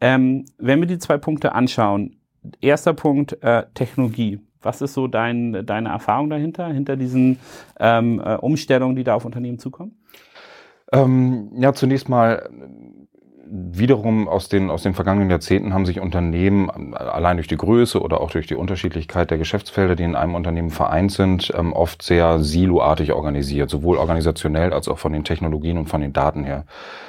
Ähm, 0.00 0.44
wenn 0.58 0.80
wir 0.80 0.86
die 0.86 0.98
zwei 0.98 1.18
Punkte 1.18 1.54
anschauen, 1.54 2.16
erster 2.60 2.94
Punkt 2.94 3.42
äh, 3.42 3.64
Technologie. 3.74 4.40
Was 4.62 4.80
ist 4.82 4.94
so 4.94 5.06
dein, 5.06 5.64
deine 5.66 5.90
Erfahrung 5.90 6.30
dahinter, 6.30 6.68
hinter 6.68 6.96
diesen 6.96 7.38
ähm, 7.78 8.20
äh, 8.24 8.34
Umstellungen, 8.36 8.96
die 8.96 9.04
da 9.04 9.14
auf 9.14 9.24
Unternehmen 9.24 9.58
zukommen? 9.58 9.96
Ähm, 10.92 11.50
ja, 11.54 11.72
zunächst 11.74 12.08
mal 12.08 12.48
wiederum 13.50 14.28
aus 14.28 14.48
den, 14.48 14.70
aus 14.70 14.82
den 14.82 14.94
vergangenen 14.94 15.30
Jahrzehnten 15.30 15.72
haben 15.72 15.86
sich 15.86 16.00
Unternehmen 16.00 16.94
allein 16.94 17.36
durch 17.36 17.48
die 17.48 17.56
Größe 17.56 18.00
oder 18.00 18.20
auch 18.20 18.30
durch 18.30 18.46
die 18.46 18.54
Unterschiedlichkeit 18.54 19.30
der 19.30 19.38
Geschäftsfelder, 19.38 19.96
die 19.96 20.02
in 20.02 20.16
einem 20.16 20.34
Unternehmen 20.34 20.70
vereint 20.70 21.12
sind, 21.12 21.52
ähm, 21.56 21.72
oft 21.72 22.02
sehr 22.02 22.40
siloartig 22.40 23.12
organisiert, 23.12 23.70
sowohl 23.70 23.98
organisationell 23.98 24.72
als 24.72 24.88
auch 24.88 24.98
von 24.98 25.12
den 25.12 25.24
Technologien 25.24 25.78
und 25.78 25.88
von 25.88 26.00
den 26.00 26.12
Daten 26.12 26.44
her. 26.44 26.64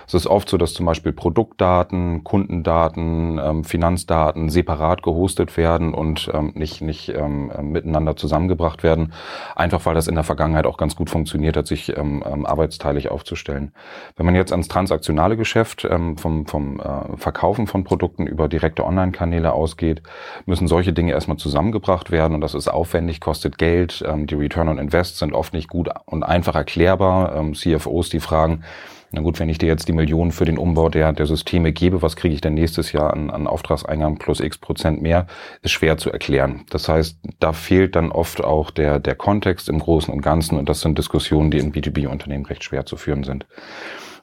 Es 0.08 0.14
ist 0.14 0.28
oft 0.28 0.50
so, 0.50 0.58
dass 0.58 0.74
zum 0.74 0.86
Beispiel 0.86 1.12
Produktdaten, 1.12 2.24
Kundendaten, 2.24 3.40
ähm, 3.44 3.64
Finanzdaten 3.64 4.50
separat 4.50 5.04
gehostet 5.04 5.58
werden 5.58 5.94
und 5.94 6.32
ähm, 6.34 6.54
nicht, 6.56 6.82
nicht 6.82 7.14
miteinander 7.62 8.16
zusammengebracht 8.16 8.84
werden, 8.84 9.14
einfach 9.56 9.86
weil 9.86 9.96
das 9.96 10.08
in 10.08 10.16
der 10.16 10.24
Vergangenheit 10.24 10.66
auch 10.66 10.78
ganz 10.78 10.96
gut 10.96 11.10
funktioniert 11.10 11.58
hat, 11.58 11.68
sich 11.68 11.96
arbeitsteilig 11.98 13.10
aufzustellen. 13.10 13.72
Wenn 14.16 14.26
man 14.26 14.36
jetzt 14.36 14.52
ans 14.52 14.68
transaktionale 14.68 15.38
Geschäft 15.38 15.88
von 16.16 16.29
vom, 16.30 16.46
vom 16.46 16.80
äh, 16.80 17.18
Verkaufen 17.18 17.68
von 17.68 17.84
Produkten 17.84 18.28
über 18.28 18.48
direkte 18.48 18.86
Online-Kanäle 18.86 19.54
ausgeht, 19.54 20.02
müssen 20.46 20.68
solche 20.68 20.94
Dinge 20.94 21.14
erstmal 21.14 21.38
zusammengebracht 21.38 22.12
werden 22.12 22.36
und 22.36 22.42
das 22.42 22.54
ist 22.54 22.68
aufwendig, 22.68 23.20
kostet 23.20 23.58
Geld. 23.58 24.04
Ähm, 24.08 24.28
die 24.28 24.36
Return 24.36 24.70
on 24.70 24.78
Invest 24.78 25.18
sind 25.18 25.34
oft 25.34 25.54
nicht 25.54 25.70
gut 25.70 25.90
und 26.06 26.24
einfach 26.24 26.56
erklärbar. 26.56 27.36
Ähm, 27.36 27.54
CFOs, 27.54 28.10
die 28.10 28.20
fragen, 28.20 28.64
na 29.12 29.22
gut, 29.22 29.40
wenn 29.40 29.50
ich 29.50 29.58
dir 29.58 29.66
jetzt 29.66 29.88
die 29.88 29.94
Millionen 29.94 30.32
für 30.32 30.46
den 30.46 30.60
Umbau 30.60 30.88
der, 30.90 31.14
der 31.14 31.26
Systeme 31.26 31.72
gebe, 31.72 32.04
was 32.04 32.16
kriege 32.16 32.36
ich 32.36 32.42
denn 32.42 32.54
nächstes 32.54 32.92
Jahr 32.92 33.12
an, 33.12 33.32
an 33.32 33.48
Auftragseingang 33.48 34.20
plus 34.20 34.40
x 34.40 34.60
Prozent 34.60 35.02
mehr, 35.02 35.26
ist 35.64 35.72
schwer 35.72 35.98
zu 35.98 36.12
erklären. 36.12 36.66
Das 36.70 36.88
heißt, 36.88 37.18
da 37.40 37.54
fehlt 37.54 37.96
dann 37.96 38.12
oft 38.12 38.44
auch 38.44 38.70
der, 38.70 39.00
der 39.00 39.16
Kontext 39.16 39.68
im 39.68 39.80
Großen 39.80 40.14
und 40.14 40.22
Ganzen 40.22 40.60
und 40.60 40.70
das 40.70 40.82
sind 40.82 41.00
Diskussionen, 41.00 41.50
die 41.50 41.58
in 41.58 41.74
B2B-Unternehmen 41.74 42.46
recht 42.46 42.64
schwer 42.64 42.86
zu 42.86 42.98
führen 42.98 43.24
sind. 43.24 43.48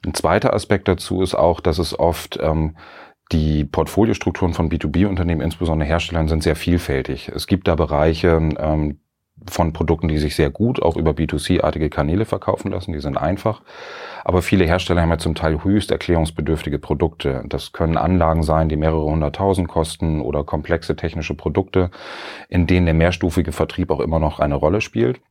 Ein 0.05 0.13
zweiter 0.13 0.53
Aspekt 0.53 0.87
dazu 0.87 1.21
ist 1.21 1.35
auch, 1.35 1.59
dass 1.59 1.79
es 1.79 1.97
oft 1.97 2.39
ähm, 2.41 2.75
die 3.31 3.65
Portfoliostrukturen 3.65 4.53
von 4.53 4.69
B2B-Unternehmen, 4.69 5.41
insbesondere 5.41 5.87
Herstellern, 5.87 6.27
sind 6.27 6.43
sehr 6.43 6.55
vielfältig. 6.55 7.29
Es 7.29 7.47
gibt 7.47 7.67
da 7.67 7.75
Bereiche 7.75 8.39
ähm, 8.57 8.99
von 9.49 9.73
Produkten, 9.73 10.07
die 10.07 10.17
sich 10.17 10.35
sehr 10.35 10.49
gut 10.49 10.81
auch 10.81 10.95
über 10.95 11.11
B2C-artige 11.11 11.89
Kanäle 11.89 12.25
verkaufen 12.25 12.71
lassen. 12.71 12.93
Die 12.93 12.99
sind 12.99 13.17
einfach. 13.17 13.61
Aber 14.23 14.41
viele 14.41 14.65
Hersteller 14.65 15.01
haben 15.01 15.09
ja 15.09 15.17
zum 15.17 15.35
Teil 15.35 15.63
höchst 15.63 15.91
erklärungsbedürftige 15.91 16.79
Produkte. 16.79 17.43
Das 17.47 17.71
können 17.71 17.97
Anlagen 17.97 18.43
sein, 18.43 18.69
die 18.69 18.77
mehrere 18.77 19.03
hunderttausend 19.03 19.67
kosten 19.67 20.21
oder 20.21 20.43
komplexe 20.43 20.95
technische 20.95 21.35
Produkte, 21.35 21.91
in 22.49 22.65
denen 22.65 22.85
der 22.85 22.95
mehrstufige 22.95 23.51
Vertrieb 23.51 23.91
auch 23.91 23.99
immer 23.99 24.19
noch 24.19 24.39
eine 24.39 24.55
Rolle 24.55 24.81
spielt. 24.81 25.21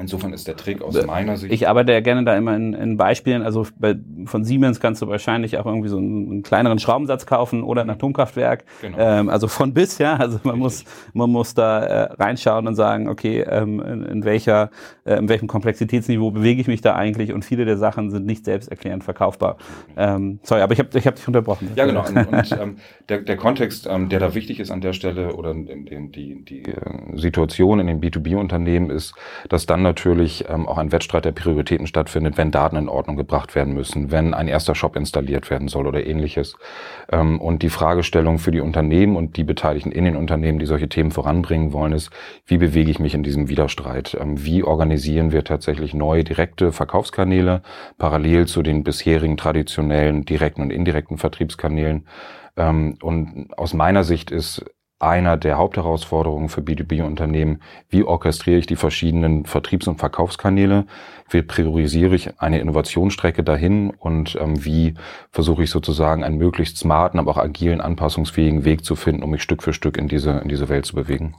Insofern 0.00 0.32
ist 0.32 0.48
der 0.48 0.56
Trick 0.56 0.80
aus 0.82 1.04
meiner 1.04 1.36
Sicht. 1.36 1.52
Ich 1.52 1.68
arbeite 1.68 1.92
ja 1.92 2.00
gerne 2.00 2.24
da 2.24 2.34
immer 2.36 2.56
in, 2.56 2.72
in 2.72 2.96
Beispielen. 2.96 3.42
Also 3.42 3.66
bei, 3.78 3.96
von 4.24 4.44
Siemens 4.44 4.80
kannst 4.80 5.02
du 5.02 5.08
wahrscheinlich 5.08 5.58
auch 5.58 5.66
irgendwie 5.66 5.88
so 5.88 5.98
einen, 5.98 6.30
einen 6.30 6.42
kleineren 6.42 6.78
Schraubensatz 6.78 7.26
kaufen 7.26 7.62
oder 7.62 7.82
ein 7.82 7.90
Atomkraftwerk. 7.90 8.64
Genau. 8.80 8.96
Ähm, 8.98 9.28
also 9.28 9.46
von 9.46 9.74
bis, 9.74 9.98
ja. 9.98 10.16
Also 10.16 10.40
man 10.44 10.58
muss, 10.58 10.84
man 11.12 11.30
muss 11.30 11.54
da 11.54 11.80
äh, 11.80 12.12
reinschauen 12.14 12.66
und 12.66 12.76
sagen, 12.76 13.08
okay, 13.08 13.40
ähm, 13.40 13.80
in, 13.80 14.04
in 14.04 14.24
welcher, 14.24 14.70
äh, 15.04 15.16
in 15.16 15.28
welchem 15.28 15.48
Komplexitätsniveau 15.48 16.30
bewege 16.30 16.60
ich 16.60 16.66
mich 16.66 16.80
da 16.80 16.94
eigentlich? 16.94 17.32
Und 17.32 17.44
viele 17.44 17.64
der 17.66 17.76
Sachen 17.76 18.10
sind 18.10 18.24
nicht 18.24 18.44
selbsterklärend 18.44 19.04
verkaufbar. 19.04 19.58
Ähm, 19.96 20.40
sorry, 20.42 20.62
aber 20.62 20.72
ich 20.72 20.78
habe 20.78 20.96
ich 20.96 21.06
hab 21.06 21.16
dich 21.16 21.26
unterbrochen. 21.26 21.72
Ja, 21.76 21.84
genau. 21.84 22.06
Und, 22.06 22.16
und 22.16 22.52
ähm, 22.52 22.76
der, 23.08 23.18
der 23.18 23.36
Kontext, 23.36 23.86
ähm, 23.90 24.08
der 24.08 24.20
da 24.20 24.34
wichtig 24.34 24.60
ist 24.60 24.70
an 24.70 24.80
der 24.80 24.94
Stelle 24.94 25.34
oder 25.34 25.50
in, 25.50 25.66
in, 25.66 26.12
die, 26.12 26.42
die 26.44 26.62
äh, 26.62 27.16
Situation 27.16 27.80
in 27.80 27.86
den 27.86 28.00
B2B-Unternehmen 28.00 28.88
ist, 28.88 29.14
dass 29.48 29.66
dann 29.66 29.89
natürlich 29.90 30.44
ähm, 30.48 30.68
auch 30.68 30.78
ein 30.78 30.92
Wettstreit 30.92 31.24
der 31.24 31.32
Prioritäten 31.32 31.88
stattfindet, 31.88 32.36
wenn 32.36 32.52
Daten 32.52 32.76
in 32.76 32.88
Ordnung 32.88 33.16
gebracht 33.16 33.56
werden 33.56 33.74
müssen, 33.74 34.12
wenn 34.12 34.34
ein 34.34 34.46
erster 34.46 34.76
Shop 34.76 34.94
installiert 34.94 35.50
werden 35.50 35.66
soll 35.66 35.88
oder 35.88 36.06
ähnliches. 36.06 36.56
Ähm, 37.10 37.40
und 37.40 37.62
die 37.62 37.70
Fragestellung 37.70 38.38
für 38.38 38.52
die 38.52 38.60
Unternehmen 38.60 39.16
und 39.16 39.36
die 39.36 39.42
Beteiligten 39.42 39.90
in 39.90 40.04
den 40.04 40.16
Unternehmen, 40.16 40.60
die 40.60 40.66
solche 40.66 40.88
Themen 40.88 41.10
voranbringen 41.10 41.72
wollen, 41.72 41.92
ist, 41.92 42.10
wie 42.46 42.58
bewege 42.58 42.90
ich 42.90 43.00
mich 43.00 43.14
in 43.14 43.24
diesem 43.24 43.48
Widerstreit? 43.48 44.16
Ähm, 44.20 44.44
wie 44.44 44.62
organisieren 44.62 45.32
wir 45.32 45.42
tatsächlich 45.42 45.92
neue 45.92 46.22
direkte 46.22 46.70
Verkaufskanäle 46.70 47.62
parallel 47.98 48.46
zu 48.46 48.62
den 48.62 48.84
bisherigen 48.84 49.36
traditionellen 49.36 50.24
direkten 50.24 50.62
und 50.62 50.70
indirekten 50.70 51.18
Vertriebskanälen? 51.18 52.06
Ähm, 52.56 52.96
und 53.02 53.48
aus 53.56 53.74
meiner 53.74 54.04
Sicht 54.04 54.30
ist 54.30 54.64
einer 55.00 55.36
der 55.36 55.56
Hauptherausforderungen 55.58 56.48
für 56.48 56.60
B2B-Unternehmen. 56.60 57.60
Wie 57.88 58.04
orchestriere 58.04 58.58
ich 58.58 58.66
die 58.66 58.76
verschiedenen 58.76 59.46
Vertriebs- 59.46 59.88
und 59.88 59.98
Verkaufskanäle? 59.98 60.84
Wie 61.30 61.42
priorisiere 61.42 62.14
ich 62.14 62.38
eine 62.40 62.60
Innovationsstrecke 62.60 63.42
dahin? 63.42 63.90
Und 63.90 64.36
ähm, 64.40 64.64
wie 64.64 64.94
versuche 65.30 65.64
ich 65.64 65.70
sozusagen 65.70 66.22
einen 66.22 66.36
möglichst 66.36 66.76
smarten, 66.76 67.18
aber 67.18 67.32
auch 67.32 67.38
agilen, 67.38 67.80
anpassungsfähigen 67.80 68.64
Weg 68.64 68.84
zu 68.84 68.94
finden, 68.94 69.22
um 69.22 69.30
mich 69.30 69.42
Stück 69.42 69.62
für 69.62 69.72
Stück 69.72 69.96
in 69.96 70.06
diese, 70.06 70.32
in 70.32 70.48
diese 70.48 70.68
Welt 70.68 70.84
zu 70.84 70.94
bewegen? 70.94 71.34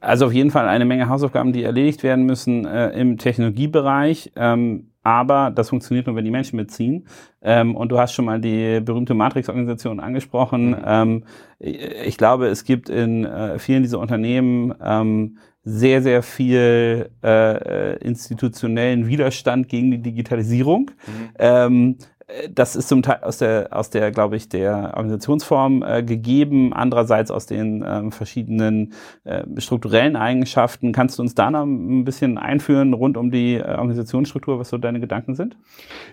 Also 0.00 0.26
auf 0.26 0.32
jeden 0.32 0.50
Fall 0.50 0.68
eine 0.68 0.84
Menge 0.84 1.08
Hausaufgaben, 1.08 1.52
die 1.52 1.62
erledigt 1.62 2.02
werden 2.02 2.26
müssen 2.26 2.66
äh, 2.66 2.90
im 2.90 3.18
Technologiebereich. 3.18 4.32
Ähm, 4.36 4.90
aber 5.04 5.52
das 5.54 5.68
funktioniert 5.68 6.06
nur, 6.06 6.16
wenn 6.16 6.24
die 6.24 6.30
Menschen 6.30 6.56
mitziehen. 6.56 7.06
Ähm, 7.42 7.76
und 7.76 7.90
du 7.90 7.98
hast 7.98 8.14
schon 8.14 8.24
mal 8.24 8.40
die 8.40 8.80
berühmte 8.80 9.14
Matrix-Organisation 9.14 10.00
angesprochen. 10.00 10.70
Mhm. 10.70 10.82
Ähm, 10.84 11.24
ich 11.58 12.16
glaube, 12.16 12.48
es 12.48 12.64
gibt 12.64 12.88
in 12.88 13.24
äh, 13.24 13.58
vielen 13.58 13.82
dieser 13.82 14.00
Unternehmen 14.00 14.74
ähm, 14.82 15.38
sehr, 15.62 16.02
sehr 16.02 16.22
viel 16.22 17.10
äh, 17.22 17.92
äh 17.92 17.96
institutionellen 17.98 19.06
Widerstand 19.06 19.68
gegen 19.68 19.90
die 19.90 20.02
Digitalisierung. 20.02 20.90
Mhm. 21.38 21.96
Ähm, 22.28 22.54
das 22.54 22.76
ist 22.76 22.88
zum 22.88 23.02
Teil 23.02 23.18
aus 23.22 23.38
der, 23.38 23.68
aus 23.70 23.90
der, 23.90 24.10
glaube 24.10 24.36
ich, 24.36 24.48
der 24.48 24.92
Organisationsform 24.96 25.82
äh, 25.82 26.02
gegeben, 26.02 26.72
andererseits 26.72 27.30
aus 27.30 27.46
den 27.46 27.84
ähm, 27.86 28.12
verschiedenen 28.12 28.92
äh, 29.24 29.42
strukturellen 29.58 30.16
Eigenschaften. 30.16 30.92
Kannst 30.92 31.18
du 31.18 31.22
uns 31.22 31.34
da 31.34 31.50
noch 31.50 31.64
ein 31.64 32.04
bisschen 32.04 32.38
einführen 32.38 32.94
rund 32.94 33.16
um 33.16 33.30
die 33.30 33.54
äh, 33.54 33.62
Organisationsstruktur, 33.62 34.58
was 34.58 34.68
so 34.68 34.78
deine 34.78 35.00
Gedanken 35.00 35.34
sind? 35.34 35.56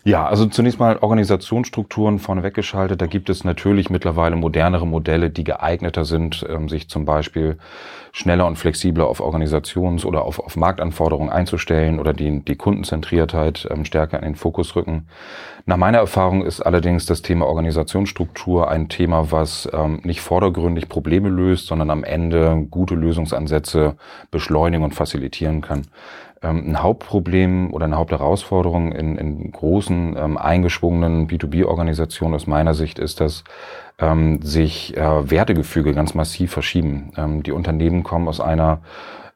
Ja, 0.04 0.26
also 0.26 0.46
zunächst 0.46 0.80
mal 0.80 0.98
Organisationsstrukturen 0.98 2.20
vorneweg 2.20 2.54
geschaltet. 2.54 3.02
Da 3.02 3.08
gibt 3.08 3.30
es 3.30 3.44
natürlich 3.44 3.90
mittlerweile 3.90 4.36
modernere 4.36 4.88
Modelle, 4.88 5.30
die 5.30 5.44
geeigneter 5.44 6.06
sind, 6.06 6.46
ähm, 6.50 6.70
sich 6.70 6.90
zum 6.90 7.06
Beispiel 7.06 7.58
schneller 8.12 8.46
und 8.46 8.58
flexibler 8.58 9.08
auf 9.08 9.22
Organisations- 9.22 10.06
oder 10.06 10.24
auf, 10.24 10.40
auf 10.40 10.58
Marktanforderungen 10.58 11.30
einzustellen 11.30 12.00
oder 12.00 12.14
die, 12.14 12.44
die 12.44 12.56
Kundenzentriertheit 12.56 13.68
ähm, 13.72 13.86
stärker 13.86 14.18
in 14.18 14.24
den 14.24 14.36
Fokus 14.36 14.76
rücken. 14.76 15.08
Nach 15.66 15.78
meiner 15.78 16.01
Erfahrung 16.02 16.44
ist 16.44 16.62
allerdings 16.62 17.06
das 17.06 17.22
Thema 17.22 17.46
Organisationsstruktur 17.48 18.70
ein 18.70 18.90
Thema, 18.90 19.32
was 19.32 19.70
ähm, 19.72 20.02
nicht 20.04 20.22
vordergründig 20.22 20.90
Probleme 20.90 21.30
löst, 21.30 21.68
sondern 21.68 21.90
am 21.90 22.04
Ende 22.04 22.68
gute 22.70 22.96
Lösungsansätze 22.96 23.96
beschleunigen 24.32 24.84
und 24.84 24.94
facilitieren 24.94 25.62
kann. 25.62 25.84
Ähm, 26.44 26.72
ein 26.72 26.82
Hauptproblem 26.82 27.74
oder 27.74 27.86
eine 27.86 27.98
Hauptherausforderung 27.98 28.92
in, 28.92 29.18
in 29.18 29.52
großen, 29.52 30.16
ähm, 30.18 30.38
eingeschwungenen 30.38 31.28
B2B-Organisationen 31.28 32.34
aus 32.34 32.48
meiner 32.48 32.74
Sicht 32.74 32.98
ist, 32.98 33.22
dass 33.22 33.44
ähm, 34.00 34.42
sich 34.42 34.98
äh, 34.98 35.30
Wertegefüge 35.30 35.94
ganz 35.94 36.16
massiv 36.16 36.52
verschieben. 36.52 37.12
Ähm, 37.16 37.44
die 37.44 37.52
Unternehmen 37.52 38.04
kommen 38.04 38.28
aus 38.28 38.40
einer 38.40 38.82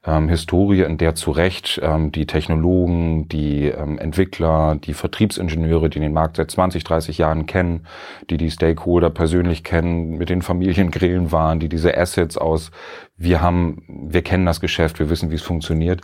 ähm, 0.06 0.28
Historie, 0.28 0.82
in 0.82 0.98
der 0.98 1.14
zu 1.14 1.30
Recht 1.30 1.80
ähm, 1.82 2.12
die 2.12 2.26
Technologen, 2.26 3.28
die 3.28 3.66
ähm, 3.66 3.98
Entwickler, 3.98 4.76
die 4.76 4.94
Vertriebsingenieure, 4.94 5.90
die 5.90 6.00
den 6.00 6.12
Markt 6.12 6.36
seit 6.36 6.50
20, 6.50 6.84
30 6.84 7.18
Jahren 7.18 7.46
kennen, 7.46 7.86
die 8.30 8.36
die 8.36 8.50
Stakeholder 8.50 9.10
persönlich 9.10 9.64
kennen, 9.64 10.16
mit 10.16 10.30
den 10.30 10.42
Familiengrillen 10.42 11.32
waren, 11.32 11.60
die 11.60 11.68
diese 11.68 11.96
Assets 11.96 12.38
aus, 12.38 12.70
wir 13.16 13.40
haben, 13.40 13.82
wir 13.88 14.22
kennen 14.22 14.46
das 14.46 14.60
Geschäft, 14.60 14.98
wir 14.98 15.10
wissen, 15.10 15.30
wie 15.30 15.36
es 15.36 15.42
funktioniert, 15.42 16.02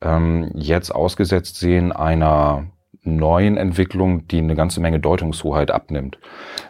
ähm, 0.00 0.50
jetzt 0.54 0.94
ausgesetzt 0.94 1.56
sehen 1.56 1.92
einer 1.92 2.66
neuen 3.04 3.56
Entwicklung, 3.56 4.26
die 4.28 4.38
eine 4.38 4.54
ganze 4.54 4.80
Menge 4.80 5.00
Deutungshoheit 5.00 5.70
abnimmt. 5.70 6.18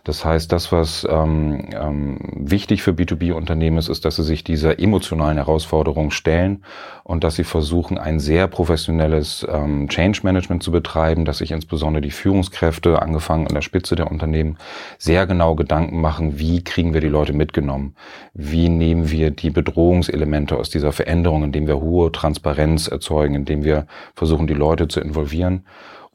Das 0.02 0.24
heißt, 0.24 0.50
das, 0.52 0.72
was 0.72 1.06
ähm, 1.08 1.68
ähm, 1.72 2.18
wichtig 2.34 2.82
für 2.82 2.90
B2B-Unternehmen 2.90 3.78
ist, 3.78 3.88
ist, 3.88 4.04
dass 4.04 4.16
sie 4.16 4.24
sich 4.24 4.44
dieser 4.44 4.78
emotionalen 4.78 5.36
Herausforderung 5.36 6.10
stellen 6.10 6.64
und 7.04 7.24
dass 7.24 7.36
sie 7.36 7.44
versuchen, 7.44 7.98
ein 7.98 8.18
sehr 8.20 8.48
professionelles 8.48 9.46
ähm, 9.50 9.88
Change 9.88 10.20
Management 10.24 10.62
zu 10.62 10.72
betreiben, 10.72 11.24
dass 11.24 11.38
sich 11.38 11.52
insbesondere 11.52 12.02
die 12.02 12.10
Führungskräfte, 12.10 13.00
angefangen 13.00 13.46
an 13.46 13.54
der 13.54 13.62
Spitze 13.62 13.94
der 13.94 14.10
Unternehmen, 14.10 14.58
sehr 14.98 15.26
genau 15.26 15.54
Gedanken 15.54 16.00
machen, 16.00 16.38
wie 16.38 16.64
kriegen 16.64 16.94
wir 16.94 17.00
die 17.00 17.08
Leute 17.08 17.32
mitgenommen? 17.32 17.94
Wie 18.34 18.68
nehmen 18.68 19.10
wir 19.10 19.30
die 19.30 19.50
Bedrohungselemente 19.50 20.56
aus 20.56 20.70
dieser 20.70 20.92
Veränderung, 20.92 21.44
indem 21.44 21.66
wir 21.66 21.80
hohe 21.80 22.10
Transparenz 22.12 22.88
erzeugen, 22.88 23.34
indem 23.34 23.64
wir 23.64 23.86
versuchen, 24.14 24.46
die 24.46 24.54
Leute 24.54 24.88
zu 24.88 25.00
involvieren? 25.00 25.64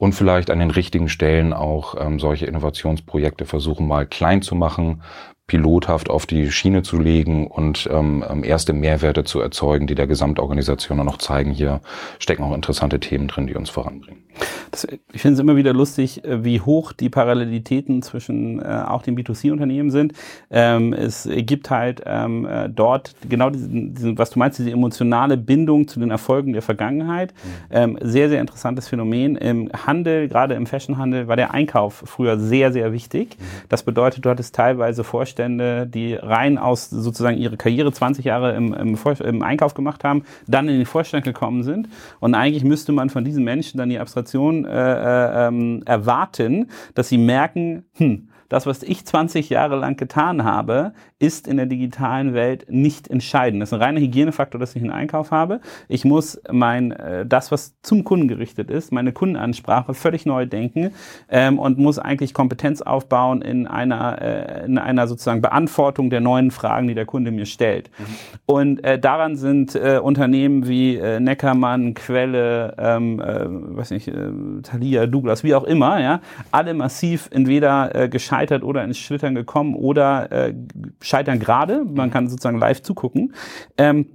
Und 0.00 0.14
vielleicht 0.14 0.48
an 0.48 0.60
den 0.60 0.70
richtigen 0.70 1.10
Stellen 1.10 1.52
auch 1.52 1.94
ähm, 2.00 2.18
solche 2.18 2.46
Innovationsprojekte 2.46 3.44
versuchen 3.44 3.86
mal 3.86 4.06
klein 4.06 4.40
zu 4.40 4.54
machen, 4.54 5.02
pilothaft 5.50 6.10
auf 6.10 6.26
die 6.26 6.52
Schiene 6.52 6.84
zu 6.84 6.96
legen 6.96 7.48
und 7.48 7.88
ähm, 7.90 8.24
ähm, 8.30 8.44
erste 8.44 8.72
Mehrwerte 8.72 9.24
zu 9.24 9.40
erzeugen, 9.40 9.88
die 9.88 9.96
der 9.96 10.06
Gesamtorganisation 10.06 10.98
dann 10.98 11.06
noch 11.08 11.18
zeigen, 11.18 11.50
hier 11.50 11.80
stecken 12.20 12.44
auch 12.44 12.54
interessante 12.54 13.00
Themen 13.00 13.26
drin, 13.26 13.48
die 13.48 13.56
uns 13.56 13.68
voranbringen. 13.68 14.22
Das, 14.70 14.86
ich 15.12 15.20
finde 15.20 15.34
es 15.34 15.40
immer 15.40 15.56
wieder 15.56 15.72
lustig, 15.72 16.24
äh, 16.24 16.44
wie 16.44 16.60
hoch 16.60 16.92
die 16.92 17.10
Parallelitäten 17.10 18.00
zwischen 18.02 18.60
äh, 18.60 18.84
auch 18.86 19.02
den 19.02 19.18
B2C-Unternehmen 19.18 19.90
sind. 19.90 20.12
Ähm, 20.52 20.92
es 20.92 21.28
gibt 21.28 21.68
halt 21.70 22.02
ähm, 22.06 22.46
äh, 22.46 22.68
dort 22.68 23.16
genau 23.28 23.50
diesen, 23.50 23.94
diesen, 23.94 24.18
was 24.18 24.30
du 24.30 24.38
meinst, 24.38 24.60
diese 24.60 24.70
emotionale 24.70 25.36
Bindung 25.36 25.88
zu 25.88 25.98
den 25.98 26.12
Erfolgen 26.12 26.52
der 26.52 26.62
Vergangenheit. 26.62 27.32
Mhm. 27.32 27.48
Ähm, 27.70 27.98
sehr, 28.00 28.28
sehr 28.28 28.40
interessantes 28.40 28.86
Phänomen. 28.86 29.34
Im 29.34 29.68
Handel, 29.72 30.28
gerade 30.28 30.54
im 30.54 30.66
Fashionhandel, 30.66 31.26
war 31.26 31.36
der 31.36 31.52
Einkauf 31.52 32.04
früher 32.06 32.38
sehr, 32.38 32.72
sehr 32.72 32.92
wichtig. 32.92 33.36
Mhm. 33.36 33.44
Das 33.68 33.82
bedeutet, 33.82 34.24
du 34.24 34.30
hattest 34.30 34.54
teilweise 34.54 35.02
Vorstellungen, 35.02 35.39
Vorstände, 35.40 35.86
die 35.86 36.14
rein 36.14 36.58
aus 36.58 36.90
sozusagen 36.90 37.38
ihre 37.38 37.56
Karriere 37.56 37.92
20 37.92 38.24
Jahre 38.24 38.54
im, 38.54 38.74
im, 38.74 38.98
im, 39.20 39.42
Einkauf 39.42 39.74
gemacht 39.74 40.04
haben, 40.04 40.24
dann 40.46 40.68
in 40.68 40.76
den 40.76 40.86
Vorstand 40.86 41.24
gekommen 41.24 41.62
sind. 41.62 41.88
Und 42.20 42.34
eigentlich 42.34 42.64
müsste 42.64 42.92
man 42.92 43.08
von 43.08 43.24
diesen 43.24 43.44
Menschen 43.44 43.78
dann 43.78 43.88
die 43.88 43.98
Abstraktion 43.98 44.66
äh, 44.66 44.70
äh, 44.70 45.48
ähm, 45.48 45.82
erwarten, 45.86 46.68
dass 46.94 47.08
sie 47.08 47.18
merken, 47.18 47.84
hm, 47.94 48.28
das, 48.50 48.66
was 48.66 48.82
ich 48.82 49.06
20 49.06 49.48
Jahre 49.48 49.76
lang 49.76 49.96
getan 49.96 50.44
habe, 50.44 50.92
ist 51.20 51.46
in 51.46 51.56
der 51.56 51.66
digitalen 51.66 52.34
Welt 52.34 52.66
nicht 52.68 53.08
entscheidend. 53.08 53.62
Das 53.62 53.68
ist 53.68 53.74
ein 53.74 53.80
reiner 53.80 54.00
Hygienefaktor, 54.00 54.58
dass 54.58 54.74
ich 54.74 54.82
einen 54.82 54.90
Einkauf 54.90 55.30
habe. 55.30 55.60
Ich 55.86 56.04
muss 56.04 56.40
mein, 56.50 56.90
äh, 56.90 57.24
das, 57.24 57.52
was 57.52 57.80
zum 57.82 58.02
Kunden 58.04 58.26
gerichtet 58.26 58.68
ist, 58.70 58.90
meine 58.90 59.12
Kundenansprache 59.12 59.94
völlig 59.94 60.26
neu 60.26 60.46
denken 60.46 60.90
ähm, 61.28 61.58
und 61.58 61.78
muss 61.78 61.98
eigentlich 62.00 62.34
Kompetenz 62.34 62.82
aufbauen 62.82 63.40
in 63.40 63.68
einer, 63.68 64.20
äh, 64.20 64.64
in 64.66 64.78
einer 64.78 65.06
sozusagen 65.06 65.42
Beantwortung 65.42 66.10
der 66.10 66.20
neuen 66.20 66.50
Fragen, 66.50 66.88
die 66.88 66.94
der 66.94 67.06
Kunde 67.06 67.30
mir 67.30 67.46
stellt. 67.46 67.88
Mhm. 67.98 68.04
Und 68.46 68.84
äh, 68.84 68.98
daran 68.98 69.36
sind 69.36 69.76
äh, 69.76 70.00
Unternehmen 70.02 70.66
wie 70.66 70.96
äh, 70.96 71.20
Neckermann, 71.20 71.94
Quelle, 71.94 72.74
ähm, 72.78 73.20
äh, 73.20 73.46
weiß 73.46 73.92
nicht, 73.92 74.08
äh, 74.08 74.32
Thalia, 74.64 75.06
Douglas, 75.06 75.44
wie 75.44 75.54
auch 75.54 75.64
immer, 75.64 76.00
ja, 76.00 76.20
alle 76.50 76.74
massiv 76.74 77.28
entweder 77.30 77.94
äh, 77.94 78.08
gescheitert 78.08 78.39
oder 78.62 78.84
ins 78.84 78.98
Schlittern 78.98 79.34
gekommen 79.34 79.74
oder 79.74 80.30
äh, 80.32 80.54
scheitern 81.02 81.38
gerade. 81.38 81.84
Man 81.84 82.10
kann 82.10 82.28
sozusagen 82.28 82.58
live 82.58 82.82
zugucken. 82.82 83.34
Ähm, 83.76 84.06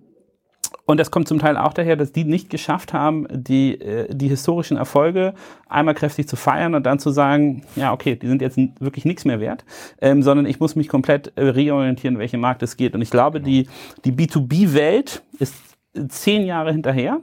und 0.87 0.99
das 0.99 1.09
kommt 1.09 1.27
zum 1.27 1.39
Teil 1.39 1.57
auch 1.57 1.73
daher, 1.73 1.95
dass 1.95 2.11
die 2.11 2.25
nicht 2.25 2.49
geschafft 2.49 2.93
haben, 2.93 3.25
die, 3.31 3.79
äh, 3.81 4.13
die 4.13 4.27
historischen 4.27 4.77
Erfolge 4.77 5.33
einmal 5.67 5.95
kräftig 5.95 6.27
zu 6.27 6.35
feiern 6.35 6.75
und 6.75 6.85
dann 6.85 6.99
zu 6.99 7.09
sagen, 7.09 7.63
ja, 7.75 7.91
okay, 7.91 8.15
die 8.15 8.27
sind 8.27 8.41
jetzt 8.41 8.57
wirklich 8.79 9.03
nichts 9.05 9.25
mehr 9.25 9.39
wert, 9.39 9.65
ähm, 10.01 10.21
sondern 10.21 10.45
ich 10.45 10.59
muss 10.59 10.75
mich 10.75 10.87
komplett 10.87 11.33
äh, 11.35 11.43
reorientieren, 11.43 12.19
welche 12.19 12.37
Markt 12.37 12.61
es 12.61 12.77
geht. 12.77 12.93
Und 12.93 13.01
ich 13.01 13.09
glaube, 13.09 13.41
die, 13.41 13.67
die 14.05 14.11
B2B-Welt 14.11 15.23
ist 15.39 15.55
zehn 16.09 16.45
Jahre 16.45 16.71
hinterher, 16.71 17.19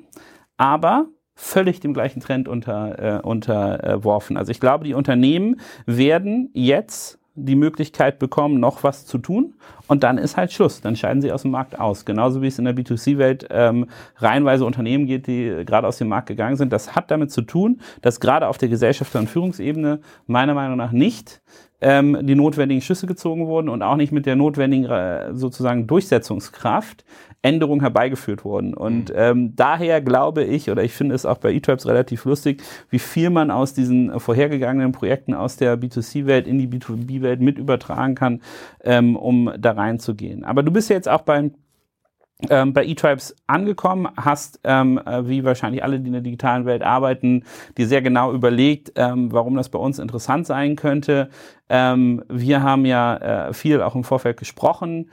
aber 0.56 1.06
völlig 1.35 1.81
dem 1.81 1.95
gleichen 1.95 2.21
Trend 2.21 2.49
unter, 2.49 3.19
äh, 3.19 3.21
unterworfen. 3.21 4.37
Also 4.37 4.51
ich 4.51 4.61
glaube, 4.61 4.85
die 4.85 4.95
Unternehmen 4.95 5.61
werden 5.87 6.51
jetzt 6.53 7.19
die 7.35 7.57
Möglichkeit 7.57 8.19
bekommen, 8.19 8.61
noch 8.61 8.83
was 8.83 9.07
zu 9.07 9.17
tun. 9.17 9.55
Und 9.87 10.03
dann 10.03 10.19
ist 10.19 10.37
halt 10.37 10.53
Schluss. 10.53 10.83
Dann 10.83 10.97
scheiden 10.97 11.23
sie 11.23 11.33
aus 11.33 11.43
dem 11.43 11.51
Markt 11.51 11.79
aus. 11.79 12.05
Genauso 12.05 12.43
wie 12.43 12.47
es 12.47 12.59
in 12.59 12.67
der 12.67 12.77
B2C-Welt 12.77 13.47
ähm, 13.51 13.87
reihenweise 14.17 14.67
Unternehmen 14.67 15.07
geht, 15.07 15.27
die 15.27 15.65
gerade 15.65 15.87
aus 15.87 15.97
dem 15.97 16.09
Markt 16.09 16.29
gegangen 16.29 16.57
sind. 16.57 16.73
Das 16.73 16.95
hat 16.95 17.11
damit 17.11 17.31
zu 17.31 17.43
tun, 17.43 17.81
dass 18.03 18.21
gerade 18.21 18.49
auf 18.49 18.59
der 18.59 18.69
Gesellschafter- 18.69 19.19
und 19.19 19.31
Führungsebene 19.31 20.01
meiner 20.27 20.53
Meinung 20.53 20.77
nach 20.77 20.93
nicht 20.93 21.41
ähm, 21.81 22.19
die 22.23 22.35
notwendigen 22.35 22.83
Schüsse 22.83 23.07
gezogen 23.07 23.47
wurden 23.47 23.69
und 23.69 23.83
auch 23.83 23.97
nicht 23.97 24.12
mit 24.12 24.27
der 24.27 24.37
notwendigen 24.37 24.85
äh, 24.91 25.35
sozusagen 25.35 25.87
Durchsetzungskraft 25.87 27.05
Änderungen 27.42 27.80
herbeigeführt 27.80 28.44
wurden. 28.44 28.72
Und 28.72 29.11
mhm. 29.11 29.16
ähm, 29.16 29.56
daher 29.56 30.00
glaube 30.00 30.44
ich, 30.44 30.70
oder 30.70 30.84
ich 30.84 30.92
finde 30.92 31.14
es 31.14 31.26
auch 31.26 31.38
bei 31.38 31.52
eTribes 31.52 31.87
relativ 31.87 32.25
lustig, 32.25 32.62
wie 32.88 33.00
viel 33.00 33.30
man 33.30 33.50
aus 33.50 33.75
diesen 33.75 34.18
vorhergegangenen 34.18 34.92
Projekten 34.92 35.34
aus 35.34 35.56
der 35.56 35.78
B2C-Welt 35.78 36.46
in 36.46 36.58
die 36.58 36.68
B2B-Welt 36.68 37.40
mit 37.40 37.58
übertragen 37.58 38.14
kann, 38.14 38.42
ähm, 38.84 39.16
um 39.16 39.52
da 39.58 39.72
reinzugehen. 39.72 40.44
Aber 40.44 40.62
du 40.62 40.70
bist 40.70 40.88
ja 40.88 40.96
jetzt 40.96 41.08
auch 41.08 41.22
beim 41.22 41.52
ähm, 42.50 42.72
bei 42.72 42.84
eTribes 42.84 43.37
angekommen, 43.46 44.08
hast, 44.16 44.61
ähm, 44.64 45.00
äh, 45.04 45.28
wie 45.28 45.44
wahrscheinlich 45.44 45.84
alle, 45.84 46.00
die 46.00 46.08
in 46.08 46.12
der 46.12 46.22
digitalen 46.22 46.64
Welt 46.64 46.82
arbeiten, 46.82 47.44
dir 47.78 47.87
sehr 47.87 48.02
genau 48.02 48.32
überlegt, 48.32 48.92
ähm, 48.96 49.32
warum 49.32 49.54
das 49.54 49.68
bei 49.68 49.78
uns 49.78 49.99
interessant 49.99 50.46
sein 50.46 50.75
könnte. 50.75 51.28
Ähm, 51.68 52.25
wir 52.28 52.62
haben 52.62 52.84
ja 52.84 53.49
äh, 53.49 53.54
viel 53.54 53.80
auch 53.80 53.94
im 53.94 54.04
Vorfeld 54.04 54.38
gesprochen 54.38 55.08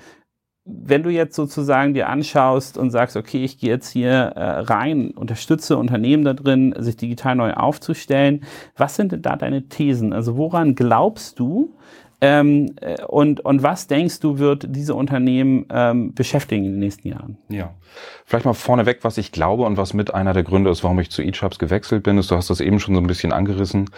wenn 0.71 1.03
du 1.03 1.09
jetzt 1.09 1.35
sozusagen 1.35 1.93
dir 1.93 2.09
anschaust 2.09 2.77
und 2.77 2.91
sagst, 2.91 3.17
okay, 3.17 3.43
ich 3.43 3.57
gehe 3.57 3.69
jetzt 3.69 3.89
hier 3.89 4.11
äh, 4.11 4.59
rein, 4.59 5.11
unterstütze 5.11 5.77
Unternehmen 5.77 6.23
da 6.23 6.33
drin, 6.33 6.75
sich 6.77 6.97
digital 6.97 7.35
neu 7.35 7.53
aufzustellen, 7.53 8.45
was 8.77 8.95
sind 8.95 9.11
denn 9.11 9.21
da 9.21 9.35
deine 9.35 9.67
Thesen? 9.67 10.13
Also 10.13 10.37
woran 10.37 10.75
glaubst 10.75 11.39
du, 11.39 11.73
ähm, 12.21 12.75
äh, 12.81 13.01
und, 13.05 13.39
und 13.41 13.63
was 13.63 13.87
denkst 13.87 14.19
du, 14.19 14.39
wird 14.39 14.65
diese 14.69 14.93
Unternehmen 14.93 15.65
ähm, 15.69 16.13
beschäftigen 16.13 16.65
in 16.65 16.71
den 16.73 16.79
nächsten 16.79 17.07
Jahren? 17.07 17.37
Ja, 17.47 17.73
vielleicht 18.25 18.45
mal 18.45 18.53
vorneweg, 18.53 18.99
was 19.03 19.17
ich 19.17 19.31
glaube 19.31 19.63
und 19.63 19.77
was 19.77 19.93
mit 19.93 20.13
einer 20.13 20.33
der 20.33 20.43
Gründe 20.43 20.69
ist, 20.69 20.83
warum 20.83 20.99
ich 20.99 21.11
zu 21.11 21.21
eChubs 21.21 21.59
gewechselt 21.59 22.03
bin, 22.03 22.17
ist, 22.17 22.29
du 22.29 22.35
hast 22.35 22.49
das 22.49 22.59
eben 22.59 22.79
schon 22.79 22.93
so 22.93 23.01
ein 23.01 23.07
bisschen 23.07 23.31
angerissen. 23.31 23.89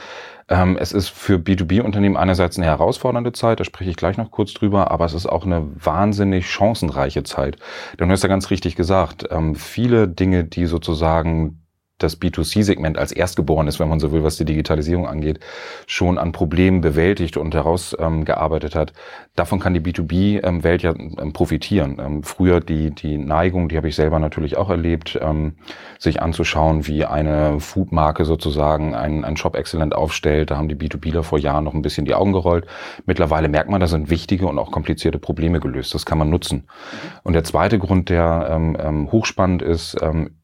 Ähm, 0.50 0.78
es 0.80 0.92
ist 0.92 1.10
für 1.10 1.38
B2B-Unternehmen 1.38 2.18
einerseits 2.18 2.58
eine 2.58 2.68
herausfordernde 2.68 3.32
Zeit, 3.32 3.60
da 3.60 3.63
spreche 3.63 3.90
ich 3.90 3.98
gleich 3.98 4.18
noch 4.18 4.30
kurz 4.30 4.54
drüber, 4.54 4.92
aber 4.92 5.06
es 5.06 5.13
ist 5.13 5.25
auch 5.25 5.46
eine 5.46 5.68
wahnsinnig 5.84 6.48
chancenreiche 6.48 7.24
Zeit. 7.24 7.58
Denn 8.00 8.08
du 8.08 8.13
hast 8.13 8.22
ja 8.24 8.30
ganz 8.30 8.51
richtig 8.51 8.75
gesagt, 8.75 9.28
ähm, 9.32 9.56
viele 9.56 10.08
Dinge, 10.08 10.44
die 10.44 10.68
sozusagen 10.68 11.61
das 12.03 12.20
B2C-Segment 12.20 12.98
als 12.98 13.12
Erstgeborenes, 13.12 13.79
wenn 13.79 13.89
man 13.89 14.00
so 14.00 14.12
will, 14.12 14.24
was 14.24 14.38
die 14.38 14.46
Digitalisierung 14.46 15.08
angeht, 15.08 15.39
schon 15.88 16.17
an 16.17 16.31
Problemen 16.31 16.81
bewältigt 16.81 17.38
und 17.38 17.53
herausgearbeitet 17.53 18.75
ähm, 18.75 18.81
hat. 18.81 18.93
Davon 19.36 19.60
kann 19.60 19.74
die 19.74 19.79
B2B-Welt 19.79 20.84
ja 20.84 20.93
ähm, 20.96 21.34
profitieren. 21.34 21.98
Ähm, 22.00 22.24
früher 22.24 22.60
die, 22.60 22.91
die 22.91 23.17
Neigung, 23.17 23.70
die 23.70 23.77
habe 23.77 23.88
ich 23.88 23.96
selber 23.96 24.20
natürlich 24.20 24.58
auch 24.58 24.70
erlebt, 24.70 25.17
ähm, 25.22 25.55
sich 26.00 26.22
anzuschauen, 26.22 26.88
wie 26.88 27.05
eine 27.05 27.60
Foodmarke 27.60 28.25
sozusagen 28.25 28.96
einen, 28.96 29.24
einen 29.24 29.38
Shop 29.38 29.55
exzellent 29.55 29.96
aufstellt. 29.96 30.51
Da 30.51 30.58
haben 30.58 30.67
die 30.67 30.75
B2Bler 30.75 31.24
vor 31.24 31.39
Jahren 31.39 31.63
noch 31.63 31.74
ein 31.74 31.81
bisschen 31.81 32.05
die 32.05 32.15
Augen 32.15 32.34
gerollt. 32.34 32.65
Mittlerweile 33.05 33.48
merkt 33.48 33.70
man, 33.70 33.79
da 33.79 33.88
sind 33.88 34.10
wichtige 34.10 34.48
und 34.48 34.60
auch 34.60 34.72
komplizierte 34.72 35.20
Probleme 35.20 35.60
gelöst. 35.60 35.93
Das 35.93 36.05
kann 36.05 36.17
man 36.17 36.29
nutzen. 36.29 36.58
Mhm. 36.58 37.10
Und 37.24 37.34
der 37.34 37.43
zweite 37.43 37.79
Grund, 37.79 38.10
der 38.10 38.50
ähm, 38.51 38.77
ähm 38.79 39.12
hochspannend 39.12 39.62
ist, 39.62 39.98
ähm, 40.01 40.40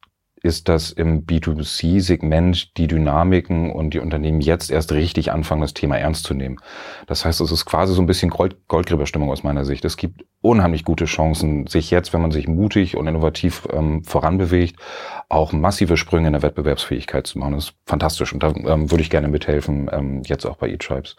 ist, 0.48 0.70
dass 0.70 0.92
im 0.92 1.26
B2C-Segment 1.26 2.78
die 2.78 2.88
Dynamiken 2.88 3.72
und 3.72 3.94
die 3.94 4.00
Unternehmen 4.00 4.42
jetzt 4.42 4.72
erst 4.72 4.94
richtig 4.94 5.32
anfangen, 5.32 5.62
das 5.62 5.74
Thema 5.74 5.98
ernst 5.98 6.24
zu 6.24 6.34
nehmen. 6.34 6.58
Das 7.06 7.26
heißt, 7.26 7.42
es 7.42 7.52
ist 7.52 7.66
quasi 7.66 7.94
so 7.94 8.02
ein 8.02 8.08
bisschen 8.08 8.32
Gold 8.32 8.56
Goldgräberstimmung 8.68 9.30
aus 9.30 9.44
meiner 9.44 9.66
Sicht. 9.66 9.86
Es 9.86 9.98
gibt 9.98 10.24
unheimlich 10.42 10.86
gute 10.86 11.06
Chancen, 11.06 11.68
sich 11.68 11.92
jetzt, 11.92 12.14
wenn 12.14 12.22
man 12.22 12.32
sich 12.32 12.48
mutig 12.48 12.96
und 12.96 13.08
innovativ 13.08 13.68
ähm, 13.72 14.04
voranbewegt, 14.04 14.80
auch 15.30 15.52
massive 15.52 15.98
Sprünge 15.98 16.28
in 16.28 16.34
der 16.34 16.42
Wettbewerbsfähigkeit 16.42 17.28
zu 17.28 17.40
machen. 17.40 17.54
Das 17.54 17.66
ist 17.66 17.76
fantastisch 17.86 18.34
und 18.34 18.42
da 18.42 18.54
ähm, 18.56 18.90
würde 18.90 19.02
ich 19.02 19.10
gerne 19.10 19.28
mithelfen, 19.28 19.90
ähm, 19.92 20.22
jetzt 20.26 20.46
auch 20.46 20.58
bei 20.58 20.70
eTribes. 20.70 21.18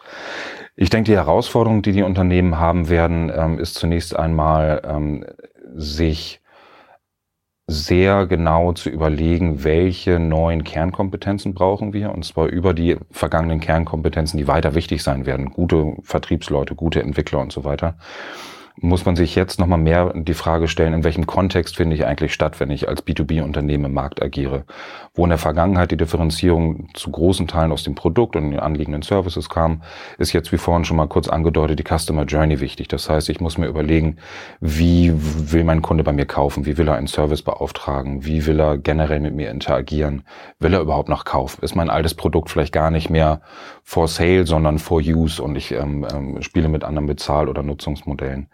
Ich 0.75 0.89
denke, 0.89 1.11
die 1.11 1.17
Herausforderung, 1.17 1.83
die 1.83 1.91
die 1.91 2.03
Unternehmen 2.03 2.57
haben 2.57 2.89
werden, 2.89 3.31
ähm, 3.33 3.59
ist 3.59 3.75
zunächst 3.75 4.15
einmal, 4.15 4.81
ähm, 4.85 5.25
sich 5.75 6.41
sehr 7.69 8.25
genau 8.25 8.73
zu 8.73 8.89
überlegen, 8.89 9.63
welche 9.63 10.19
neuen 10.19 10.63
Kernkompetenzen 10.63 11.53
brauchen 11.53 11.93
wir, 11.93 12.11
und 12.11 12.25
zwar 12.25 12.47
über 12.47 12.73
die 12.73 12.97
vergangenen 13.11 13.59
Kernkompetenzen, 13.59 14.37
die 14.39 14.47
weiter 14.47 14.73
wichtig 14.73 15.03
sein 15.03 15.25
werden. 15.25 15.51
Gute 15.51 15.93
Vertriebsleute, 16.01 16.73
gute 16.75 17.01
Entwickler 17.03 17.39
und 17.39 17.51
so 17.51 17.63
weiter 17.63 17.95
muss 18.81 19.05
man 19.05 19.15
sich 19.15 19.35
jetzt 19.35 19.59
nochmal 19.59 19.79
mehr 19.79 20.13
die 20.15 20.33
Frage 20.33 20.67
stellen, 20.67 20.93
in 20.93 21.03
welchem 21.03 21.25
Kontext 21.25 21.77
finde 21.77 21.95
ich 21.95 22.05
eigentlich 22.05 22.33
statt, 22.33 22.59
wenn 22.59 22.71
ich 22.71 22.87
als 22.87 23.05
B2B-Unternehmen 23.05 23.85
im 23.85 23.93
Markt 23.93 24.21
agiere. 24.21 24.63
Wo 25.13 25.23
in 25.23 25.29
der 25.29 25.37
Vergangenheit 25.37 25.91
die 25.91 25.97
Differenzierung 25.97 26.89
zu 26.93 27.11
großen 27.11 27.47
Teilen 27.47 27.71
aus 27.71 27.83
dem 27.83 27.95
Produkt 27.95 28.35
und 28.35 28.51
den 28.51 28.59
anliegenden 28.59 29.01
Services 29.01 29.49
kam, 29.49 29.81
ist 30.17 30.33
jetzt 30.33 30.51
wie 30.51 30.57
vorhin 30.57 30.85
schon 30.85 30.97
mal 30.97 31.07
kurz 31.07 31.27
angedeutet 31.27 31.79
die 31.79 31.97
Customer 31.97 32.23
Journey 32.23 32.59
wichtig. 32.61 32.87
Das 32.87 33.09
heißt, 33.09 33.29
ich 33.29 33.41
muss 33.41 33.57
mir 33.57 33.67
überlegen, 33.67 34.17
wie 34.61 35.11
will 35.13 35.63
mein 35.63 35.81
Kunde 35.81 36.03
bei 36.03 36.13
mir 36.13 36.25
kaufen? 36.25 36.65
Wie 36.65 36.77
will 36.77 36.87
er 36.87 36.95
einen 36.95 37.07
Service 37.07 37.41
beauftragen? 37.41 38.25
Wie 38.25 38.45
will 38.45 38.59
er 38.59 38.77
generell 38.77 39.19
mit 39.19 39.35
mir 39.35 39.51
interagieren? 39.51 40.23
Will 40.59 40.73
er 40.73 40.81
überhaupt 40.81 41.09
noch 41.09 41.25
kaufen? 41.25 41.63
Ist 41.63 41.75
mein 41.75 41.89
altes 41.89 42.13
Produkt 42.13 42.49
vielleicht 42.49 42.73
gar 42.73 42.91
nicht 42.91 43.09
mehr 43.09 43.41
for 43.89 44.07
sale, 44.07 44.45
sondern 44.45 44.77
for 44.77 45.01
use 45.01 45.41
und 45.41 45.55
ich 45.55 45.71
ähm, 45.71 46.05
ähm, 46.13 46.43
spiele 46.43 46.69
mit 46.69 46.83
anderen 46.83 47.07
Bezahl- 47.07 47.49
oder 47.49 47.63
Nutzungsmodellen? 47.63 48.47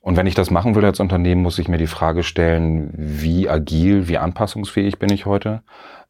Und 0.00 0.16
wenn 0.16 0.26
ich 0.26 0.34
das 0.34 0.50
machen 0.50 0.74
will 0.74 0.84
als 0.84 0.98
Unternehmen, 0.98 1.40
muss 1.40 1.60
ich 1.60 1.68
mir 1.68 1.78
die 1.78 1.86
Frage 1.86 2.24
stellen, 2.24 2.90
wie 2.96 3.48
agil, 3.48 4.08
wie 4.08 4.18
anpassungsfähig 4.18 4.98
bin 4.98 5.12
ich 5.12 5.24
heute? 5.24 5.62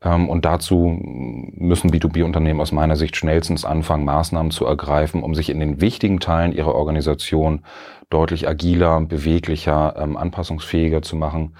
Ähm, 0.02 0.30
und 0.30 0.46
dazu 0.46 0.98
müssen 1.02 1.90
B2B-Unternehmen 1.90 2.62
aus 2.62 2.72
meiner 2.72 2.96
Sicht 2.96 3.16
schnellstens 3.16 3.66
anfangen, 3.66 4.06
Maßnahmen 4.06 4.50
zu 4.50 4.64
ergreifen, 4.64 5.22
um 5.22 5.34
sich 5.34 5.50
in 5.50 5.60
den 5.60 5.82
wichtigen 5.82 6.18
Teilen 6.18 6.52
ihrer 6.52 6.74
Organisation 6.74 7.60
deutlich 8.08 8.48
agiler, 8.48 9.02
beweglicher, 9.02 9.96
ähm, 9.98 10.16
anpassungsfähiger 10.16 11.02
zu 11.02 11.16
machen. 11.16 11.56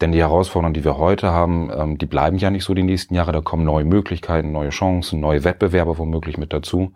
Denn 0.00 0.12
die 0.12 0.18
Herausforderungen, 0.18 0.74
die 0.74 0.84
wir 0.84 0.98
heute 0.98 1.30
haben, 1.30 1.70
ähm, 1.74 1.98
die 1.98 2.06
bleiben 2.06 2.36
ja 2.36 2.50
nicht 2.50 2.64
so 2.64 2.74
die 2.74 2.82
nächsten 2.82 3.14
Jahre. 3.14 3.32
Da 3.32 3.40
kommen 3.40 3.64
neue 3.64 3.84
Möglichkeiten, 3.84 4.52
neue 4.52 4.68
Chancen, 4.68 5.20
neue 5.20 5.44
Wettbewerber 5.44 5.96
womöglich 5.98 6.36
mit 6.36 6.52
dazu. 6.52 6.92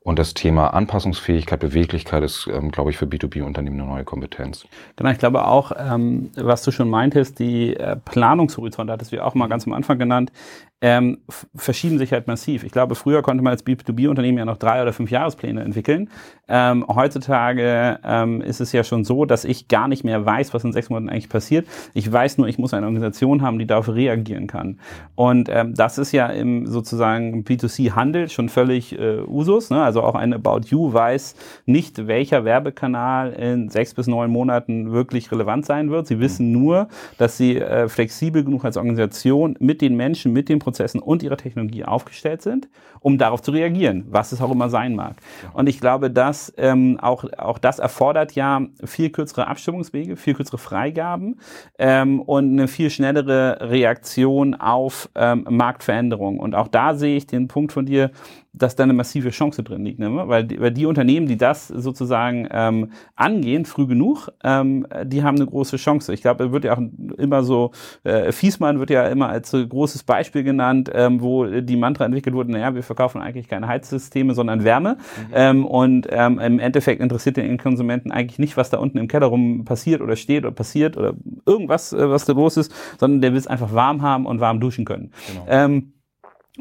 Und 0.00 0.18
das 0.18 0.34
Thema 0.34 0.68
Anpassungsfähigkeit, 0.68 1.60
Beweglichkeit 1.60 2.22
ist, 2.22 2.48
ähm, 2.52 2.70
glaube 2.70 2.90
ich, 2.90 2.96
für 2.96 3.06
B2B-Unternehmen 3.06 3.80
eine 3.80 3.90
neue 3.90 4.04
Kompetenz. 4.04 4.66
Genau, 4.96 5.10
ich 5.10 5.18
glaube 5.18 5.46
auch, 5.46 5.72
ähm, 5.76 6.30
was 6.36 6.62
du 6.62 6.70
schon 6.70 6.88
meintest, 6.88 7.38
die 7.38 7.76
äh, 7.76 7.96
Planungshorizonte, 7.96 8.92
hattest 8.92 9.12
du 9.12 9.24
auch 9.24 9.34
mal 9.34 9.48
ganz 9.48 9.66
am 9.66 9.72
Anfang 9.72 9.98
genannt, 9.98 10.32
ähm, 10.80 11.18
verschieben 11.56 11.98
sich 11.98 12.12
halt 12.12 12.28
massiv. 12.28 12.62
Ich 12.62 12.70
glaube, 12.70 12.94
früher 12.94 13.20
konnte 13.22 13.42
man 13.42 13.50
als 13.50 13.66
B2B-Unternehmen 13.66 14.38
ja 14.38 14.44
noch 14.44 14.58
drei 14.58 14.80
oder 14.80 14.92
fünf 14.92 15.10
Jahrespläne 15.10 15.62
entwickeln. 15.62 16.08
Ähm, 16.46 16.84
heutzutage 16.88 17.98
ähm, 18.04 18.40
ist 18.42 18.60
es 18.60 18.70
ja 18.70 18.84
schon 18.84 19.04
so, 19.04 19.24
dass 19.24 19.44
ich 19.44 19.66
gar 19.66 19.88
nicht 19.88 20.04
mehr 20.04 20.24
weiß, 20.24 20.54
was 20.54 20.62
in 20.62 20.72
sechs 20.72 20.88
Monaten 20.88 21.08
eigentlich 21.08 21.28
passiert. 21.28 21.66
Ich 21.94 22.10
weiß 22.10 22.38
nur, 22.38 22.46
ich 22.46 22.58
muss 22.58 22.72
eine 22.74 22.86
Organisation 22.86 23.42
haben, 23.42 23.58
die 23.58 23.66
darauf 23.66 23.88
reagieren 23.88 24.46
kann. 24.46 24.78
Und 25.16 25.48
ähm, 25.48 25.74
das 25.74 25.98
ist 25.98 26.12
ja 26.12 26.28
im 26.28 26.66
sozusagen 26.66 27.42
B2C-Handel 27.42 28.28
schon 28.28 28.48
völlig 28.48 28.96
äh, 28.96 29.18
Usus. 29.26 29.70
Ne? 29.70 29.82
Also 29.88 30.02
auch 30.02 30.14
ein 30.14 30.34
About 30.34 30.66
You 30.66 30.92
weiß 30.92 31.34
nicht, 31.64 32.06
welcher 32.06 32.44
Werbekanal 32.44 33.32
in 33.32 33.70
sechs 33.70 33.94
bis 33.94 34.06
neun 34.06 34.30
Monaten 34.30 34.92
wirklich 34.92 35.32
relevant 35.32 35.64
sein 35.64 35.90
wird. 35.90 36.06
Sie 36.06 36.20
wissen 36.20 36.52
nur, 36.52 36.88
dass 37.16 37.38
sie 37.38 37.56
äh, 37.56 37.88
flexibel 37.88 38.44
genug 38.44 38.66
als 38.66 38.76
Organisation 38.76 39.56
mit 39.60 39.80
den 39.80 39.96
Menschen, 39.96 40.34
mit 40.34 40.50
den 40.50 40.58
Prozessen 40.58 41.00
und 41.00 41.22
ihrer 41.22 41.38
Technologie 41.38 41.86
aufgestellt 41.86 42.42
sind, 42.42 42.68
um 43.00 43.16
darauf 43.16 43.40
zu 43.40 43.50
reagieren, 43.50 44.04
was 44.10 44.32
es 44.32 44.42
auch 44.42 44.50
immer 44.50 44.68
sein 44.68 44.94
mag. 44.94 45.16
Und 45.54 45.70
ich 45.70 45.80
glaube, 45.80 46.10
dass 46.10 46.52
ähm, 46.58 46.98
auch, 47.00 47.24
auch 47.38 47.56
das 47.56 47.78
erfordert 47.78 48.32
ja 48.32 48.60
viel 48.84 49.08
kürzere 49.08 49.46
Abstimmungswege, 49.46 50.16
viel 50.16 50.34
kürzere 50.34 50.58
Freigaben 50.58 51.38
ähm, 51.78 52.20
und 52.20 52.52
eine 52.52 52.68
viel 52.68 52.90
schnellere 52.90 53.70
Reaktion 53.70 54.54
auf 54.54 55.08
ähm, 55.14 55.46
Marktveränderungen. 55.48 56.40
Und 56.40 56.54
auch 56.54 56.68
da 56.68 56.94
sehe 56.94 57.16
ich 57.16 57.26
den 57.26 57.48
Punkt 57.48 57.72
von 57.72 57.86
dir, 57.86 58.10
dass 58.52 58.76
da 58.76 58.84
eine 58.84 58.92
massive 58.92 59.30
Chance 59.30 59.62
drin 59.62 59.84
liegt. 59.84 59.98
Ne? 59.98 60.10
Weil, 60.10 60.44
die, 60.44 60.60
weil 60.60 60.70
die 60.70 60.86
Unternehmen, 60.86 61.26
die 61.26 61.36
das 61.36 61.68
sozusagen 61.68 62.48
ähm, 62.50 62.92
angehen, 63.14 63.64
früh 63.64 63.86
genug, 63.86 64.30
ähm, 64.42 64.86
die 65.04 65.22
haben 65.22 65.36
eine 65.36 65.46
große 65.46 65.76
Chance. 65.76 66.12
Ich 66.14 66.22
glaube, 66.22 66.50
wird 66.52 66.64
ja 66.64 66.76
auch 66.76 66.82
immer 67.18 67.42
so, 67.42 67.72
äh, 68.04 68.32
Fiesmann 68.32 68.78
wird 68.78 68.90
ja 68.90 69.06
immer 69.06 69.28
als 69.28 69.50
so 69.50 69.66
großes 69.66 70.02
Beispiel 70.02 70.42
genannt, 70.42 70.90
ähm, 70.94 71.20
wo 71.20 71.44
die 71.46 71.76
Mantra 71.76 72.04
entwickelt 72.04 72.34
wurde, 72.34 72.52
naja, 72.52 72.74
wir 72.74 72.82
verkaufen 72.82 73.20
eigentlich 73.20 73.48
keine 73.48 73.68
Heizsysteme, 73.68 74.34
sondern 74.34 74.64
Wärme. 74.64 74.96
Mhm. 74.96 75.32
Ähm, 75.34 75.66
und 75.66 76.06
ähm, 76.10 76.38
im 76.38 76.58
Endeffekt 76.58 77.00
interessiert 77.00 77.36
den 77.36 77.58
Konsumenten 77.58 78.10
eigentlich 78.10 78.38
nicht, 78.38 78.56
was 78.56 78.70
da 78.70 78.78
unten 78.78 78.98
im 78.98 79.08
Keller 79.08 79.26
rum 79.26 79.64
passiert 79.64 80.00
oder 80.00 80.16
steht 80.16 80.44
oder 80.44 80.54
passiert 80.54 80.96
oder 80.96 81.14
irgendwas, 81.46 81.92
äh, 81.92 82.08
was 82.08 82.24
da 82.24 82.32
los 82.32 82.56
ist, 82.56 82.72
sondern 82.98 83.20
der 83.20 83.32
will 83.32 83.38
es 83.38 83.46
einfach 83.46 83.72
warm 83.72 84.02
haben 84.02 84.26
und 84.26 84.40
warm 84.40 84.58
duschen 84.58 84.84
können. 84.84 85.12
Genau. 85.28 85.44
Ähm, 85.48 85.92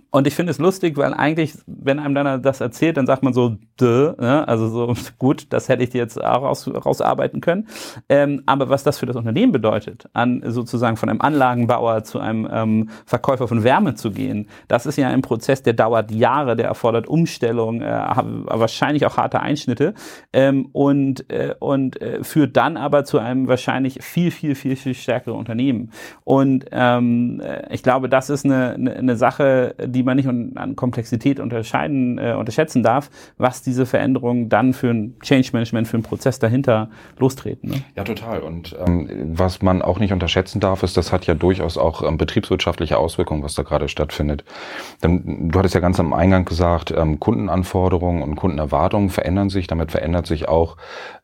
und 0.10 0.26
ich 0.28 0.36
finde 0.36 0.52
es 0.52 0.58
lustig, 0.58 0.98
weil 0.98 1.14
eigentlich, 1.14 1.54
wenn 1.66 2.00
einem 2.00 2.16
dann 2.16 2.42
das 2.42 2.62
erzählt, 2.62 2.98
dann 2.98 3.06
sagt 3.06 3.24
man 3.24 3.34
so, 3.34 3.58
Duh, 3.78 4.14
ne? 4.18 4.48
also 4.48 4.68
so 4.68 4.94
gut, 5.20 5.48
das 5.52 5.70
hätte 5.70 5.84
ich 5.84 5.94
jetzt 5.94 6.24
auch 6.24 6.44
raus, 6.44 6.68
rausarbeiten 6.68 7.42
können. 7.42 7.68
Ähm, 8.10 8.42
aber 8.46 8.70
was 8.70 8.84
das 8.84 8.98
für 8.98 9.06
das 9.06 9.16
Unternehmen 9.16 9.52
bedeutet, 9.52 10.10
an 10.14 10.42
sozusagen 10.46 10.98
von 10.98 11.10
einem 11.10 11.22
Anlagenbauer 11.22 12.04
zu 12.04 12.20
einem 12.20 12.48
ähm, 12.52 12.90
Verkäufer 13.06 13.48
von 13.48 13.64
Wärme 13.64 13.96
zu 13.96 14.12
gehen, 14.12 14.48
das 14.68 14.86
ist 14.86 14.98
ja 14.98 15.10
ein 15.10 15.22
Prozess, 15.22 15.62
der 15.62 15.74
dauert 15.74 16.12
Jahre, 16.12 16.56
der 16.56 16.68
erfordert 16.68 17.08
Umstellung, 17.08 17.82
äh, 17.82 18.02
wahrscheinlich 18.46 19.06
auch 19.06 19.18
harte 19.18 19.42
Einschnitte 19.42 19.94
ähm, 20.34 20.70
und, 20.72 21.30
äh, 21.30 21.54
und 21.60 22.02
äh, 22.02 22.24
führt 22.24 22.58
dann 22.58 22.78
aber 22.78 23.04
zu 23.04 23.20
einem 23.20 23.48
wahrscheinlich 23.48 24.00
viel, 24.02 24.32
viel, 24.32 24.56
viel, 24.56 24.76
viel 24.76 24.94
stärkeren 24.94 25.38
Unternehmen. 25.38 25.92
Und 26.24 26.66
ähm, 26.72 27.42
äh, 27.42 27.74
ich 27.74 27.84
glaube, 27.84 28.10
das 28.10 28.30
ist 28.30 28.46
eine, 28.46 28.74
eine, 28.74 28.96
eine 28.96 29.16
Sache, 29.16 29.76
die 29.88 30.04
man 30.04 30.18
nicht 30.18 30.28
an 30.28 30.76
Komplexität 30.76 31.40
unterscheiden, 31.40 32.18
äh, 32.18 32.34
unterschätzen 32.34 32.84
darf, 32.84 33.10
was 33.38 33.62
diese 33.62 33.86
Veränderungen 33.86 34.50
dann 34.50 34.74
für 34.74 34.90
ein 34.90 35.16
Change 35.22 35.50
Management, 35.54 35.88
für 35.88 35.98
einen 35.98 36.04
Prozess 36.04 36.40
dahinter 36.40 36.90
lostreten. 37.18 37.72
Ne? 37.72 37.84
Ja, 37.96 38.04
total. 38.04 38.42
Und 38.42 38.76
ähm, 38.86 39.10
was 39.34 39.62
man 39.62 39.82
auch 39.82 40.00
nicht 40.00 40.14
unterschätzen 40.14 40.60
darf, 40.60 40.84
ist, 40.84 40.98
das 40.98 41.12
hat 41.12 41.26
ja 41.26 41.34
durchaus 41.34 41.78
auch 41.78 42.04
ähm, 42.04 42.18
betriebswirtschaftliche 42.18 42.98
Auswirkungen, 42.98 43.44
was 43.44 43.56
da 43.56 43.64
gerade 43.64 43.88
stattfindet. 43.88 44.44
Denn, 45.04 45.50
du 45.50 45.60
hattest 45.60 45.76
ja 45.76 45.82
ganz 45.82 46.00
am 46.00 46.14
Eingang 46.14 46.46
gesagt, 46.46 46.92
ähm, 46.92 47.20
Kundenanforderungen 47.20 48.24
und 48.24 48.36
Kundenerwartungen 48.36 49.10
verändern 49.10 49.50
sich. 49.50 49.68
Damit 49.68 49.92
verändert 49.92 50.28
sich 50.28 50.48
auch 50.48 50.78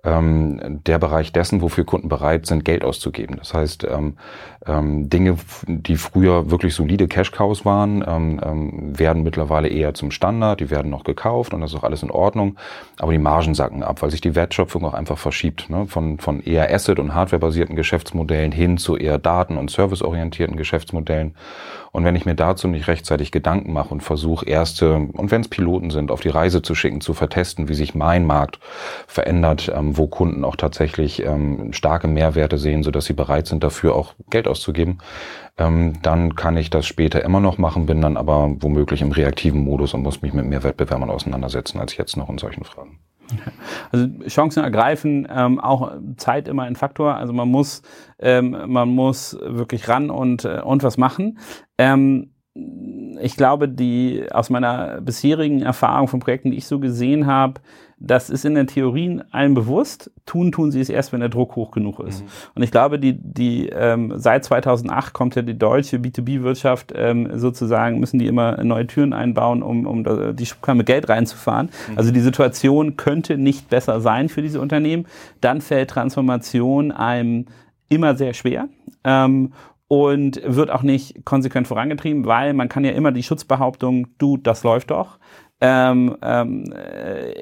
ähm, 0.04 0.82
der 0.86 1.00
Bereich 1.00 1.32
dessen, 1.32 1.62
wofür 1.62 1.86
Kunden 1.86 2.10
bereit 2.10 2.46
sind, 2.46 2.66
Geld 2.66 2.84
auszugeben. 2.84 3.38
Das 3.38 3.54
heißt, 3.54 3.86
ähm, 3.89 4.16
ähm, 4.66 5.10
Dinge, 5.10 5.38
die 5.68 5.96
früher 5.96 6.52
wirklich 6.52 6.76
solide 6.76 7.08
Cash-Cows 7.08 7.63
waren, 7.66 8.04
ähm, 8.06 8.42
ähm, 8.44 9.00
werden 9.00 9.24
mittlerweile 9.24 9.70
eher 9.70 9.94
zum 9.94 10.12
Standard, 10.12 10.60
die 10.60 10.70
werden 10.70 10.92
noch 10.92 11.06
gekauft 11.06 11.54
und 11.54 11.62
das 11.62 11.72
ist 11.72 11.80
auch 11.80 11.84
alles 11.84 12.04
in 12.04 12.12
Ordnung, 12.12 12.58
aber 13.00 13.13
die 13.13 13.18
Margen 13.18 13.56
sacken 13.56 13.84
ab, 13.84 14.02
weil 14.02 14.12
sich 14.12 14.22
die 14.22 14.36
Wertschöpfung 14.36 14.84
auch 14.86 14.94
einfach 14.94 15.18
verschiebt. 15.18 15.70
Ne? 15.70 15.86
Von, 15.88 16.20
von 16.20 16.42
eher 16.42 16.74
Asset- 16.74 17.00
und 17.00 17.13
Hardware-basierten 17.13 17.76
Geschäftsmodellen 17.76 18.52
hin 18.52 18.78
zu 18.78 18.98
eher 18.98 19.20
Daten- 19.20 19.58
und 19.58 19.72
serviceorientierten 19.72 20.58
Geschäftsmodellen. 20.58 21.34
Und 21.94 22.06
wenn 22.06 22.16
ich 22.16 22.26
mir 22.26 22.34
dazu 22.34 22.68
nicht 22.68 22.88
rechtzeitig 22.88 23.32
Gedanken 23.32 23.72
mache 23.72 23.94
und 23.94 24.02
versuche, 24.02 24.48
erste, 24.48 24.96
und 24.96 25.30
wenn 25.30 25.42
es 25.42 25.48
Piloten 25.48 25.92
sind, 25.92 26.10
auf 26.10 26.22
die 26.22 26.30
Reise 26.30 26.64
zu 26.64 26.74
schicken, 26.74 27.02
zu 27.02 27.14
vertesten, 27.14 27.70
wie 27.70 27.76
sich 27.76 27.94
mein 27.94 28.26
Markt 28.26 28.60
verändert, 29.06 29.72
ähm, 29.74 29.96
wo 29.96 30.08
Kunden 30.08 30.44
auch 30.44 30.56
tatsächlich 30.56 31.24
ähm, 31.24 31.72
starke 31.72 32.08
Mehrwerte 32.08 32.58
sehen, 32.58 32.82
sodass 32.82 33.06
sie 33.06 33.14
bereit 33.14 33.46
sind, 33.46 33.64
dafür 33.64 33.94
auch 33.94 34.16
Geld 34.32 34.48
auszugeben, 34.48 34.98
ähm, 35.60 36.02
dann 36.02 36.36
kann 36.36 36.58
ich 36.58 36.72
das 36.72 36.88
später 36.88 37.24
immer 37.24 37.40
noch 37.40 37.60
machen, 37.60 37.86
bin 37.86 38.02
dann 38.02 38.18
aber 38.18 38.56
womöglich 38.60 39.04
im 39.04 39.12
reaktiven 39.12 39.64
Modus 39.64 39.94
und 39.94 40.02
muss 40.02 40.24
mich 40.24 40.34
mit 40.34 40.48
mehr 40.48 40.64
Wettbewerbern 40.64 41.12
auseinandersetzen 41.12 41.80
als 41.80 41.96
jetzt 41.96 42.18
noch 42.18 42.30
in 42.30 42.40
solchen 42.40 42.64
Fragen. 42.64 43.00
Also 43.92 44.08
Chancen 44.28 44.64
ergreifen, 44.64 45.28
ähm, 45.30 45.60
auch 45.60 45.94
Zeit 46.18 46.48
immer 46.48 46.64
ein 46.64 46.76
Faktor. 46.76 47.16
Also 47.16 47.32
man 47.32 47.48
muss, 47.48 47.82
ähm, 48.20 48.58
man 48.68 48.90
muss 48.90 49.38
wirklich 49.40 49.88
ran 49.88 50.10
und, 50.10 50.46
äh, 50.46 50.62
und 50.64 50.84
was 50.84 50.98
machen. 50.98 51.38
Ähm, 51.78 52.33
ich 52.56 53.36
glaube, 53.36 53.68
die 53.68 54.26
aus 54.32 54.50
meiner 54.50 55.02
bisherigen 55.02 55.62
Erfahrung 55.62 56.08
von 56.08 56.20
Projekten, 56.20 56.52
die 56.52 56.58
ich 56.58 56.68
so 56.68 56.80
gesehen 56.80 57.26
habe, 57.26 57.62
das 57.98 58.30
ist 58.30 58.44
in 58.44 58.54
der 58.54 58.68
Theorie 58.68 59.22
allen 59.32 59.54
bewusst. 59.54 60.12
Tun 60.26 60.52
tun 60.52 60.72
sie 60.72 60.82
es 60.82 60.89
erst, 60.89 61.13
wenn 61.13 61.22
der 61.22 61.30
Druck 61.30 61.56
hoch 61.56 61.72
genug 61.72 62.00
ist. 62.02 62.22
Mhm. 62.22 62.28
Und 62.56 62.63
ich 62.63 62.72
glaube, 62.72 63.00
die, 63.00 63.13
die 63.13 63.70
ähm, 63.70 64.13
seit 64.18 64.44
2008 64.44 65.13
kommt 65.13 65.36
ja 65.36 65.42
die 65.42 65.58
deutsche 65.58 65.98
B2B-Wirtschaft 65.98 66.92
ähm, 66.96 67.39
sozusagen, 67.39 68.00
müssen 68.00 68.20
die 68.20 68.28
immer 68.28 68.62
neue 68.63 68.88
Türen 68.88 69.13
einbauen, 69.13 69.63
um, 69.63 69.88
um 69.88 70.36
die 70.36 70.46
Schubkarre 70.46 70.78
mit 70.78 70.88
Geld 70.88 71.08
reinzufahren. 71.08 71.70
Mhm. 71.89 71.98
Also 71.98 72.12
die 72.12 72.20
Situation 72.20 72.98
könnte 72.98 73.38
nicht 73.38 73.70
besser 73.70 74.02
sein 74.02 74.28
für 74.28 74.42
diese 74.42 74.60
Unternehmen. 74.60 75.08
Dann 75.39 75.62
fällt 75.62 75.89
Transformation 75.89 76.92
einem 76.92 77.46
immer 77.88 78.16
sehr 78.16 78.34
schwer. 78.34 78.68
Ähm, 79.06 79.54
und 79.94 80.42
wird 80.44 80.72
auch 80.72 80.82
nicht 80.82 81.24
konsequent 81.24 81.68
vorangetrieben, 81.68 82.26
weil 82.26 82.56
man 82.56 82.68
kann 82.68 82.84
ja 82.84 82.94
immer 82.94 83.12
die 83.12 83.22
Schutzbehauptung, 83.22 84.08
du, 84.18 84.38
das 84.38 84.64
läuft 84.64 84.90
doch, 84.90 85.20
ähm, 85.62 86.18
ähm, 86.24 86.74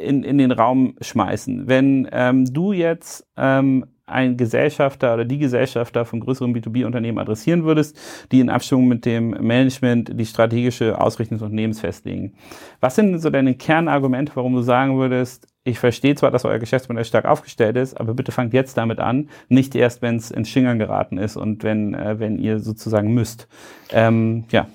in, 0.04 0.26
in 0.26 0.38
den 0.38 0.52
Raum 0.52 0.96
schmeißen. 1.00 1.70
Wenn 1.70 2.10
ähm, 2.12 2.54
du 2.54 2.74
jetzt 2.74 3.26
ähm, 3.38 3.86
ein 4.06 4.36
Gesellschafter 4.36 5.14
oder 5.14 5.24
die 5.24 5.38
Gesellschafter 5.38 6.04
von 6.04 6.20
größeren 6.20 6.54
B2B-Unternehmen 6.54 7.20
adressieren 7.20 7.64
würdest, 7.64 7.98
die 8.34 8.42
in 8.42 8.50
Abstimmung 8.50 8.90
mit 8.90 9.06
dem 9.06 9.30
Management 9.30 10.12
die 10.20 10.26
strategische 10.26 11.00
Ausrichtung 11.00 11.38
des 11.38 11.44
Unternehmens 11.44 11.80
festlegen. 11.80 12.34
Was 12.82 12.96
sind 12.96 13.18
so 13.20 13.30
deine 13.30 13.56
Kernargumente, 13.56 14.34
warum 14.36 14.56
du 14.56 14.62
sagen 14.62 14.98
würdest, 14.98 15.48
ich 15.64 15.80
verstehe 15.80 16.16
zwar, 16.16 16.32
dass 16.32 16.46
euer 16.46 16.60
Geschäftsmodell 16.60 17.06
stark 17.06 17.26
aufgestellt 17.26 17.78
ist, 17.78 18.00
aber 18.00 18.14
bitte 18.14 18.32
fangt 18.32 18.54
jetzt 18.54 18.78
damit 18.78 19.00
an, 19.00 19.30
nicht 19.48 19.76
erst, 19.76 20.02
wenn 20.02 20.16
es 20.16 20.32
ins 20.32 20.50
Schingern 20.50 20.80
geraten 20.80 21.18
ist 21.18 21.38
und 21.38 21.64
wenn, 21.64 21.94
äh, 21.94 22.20
wenn 22.20 22.40
ihr 22.40 22.60
sozusagen 22.60 23.14
müsst. 23.14 23.48
Ähm, 23.92 24.46
ja. 24.52 24.68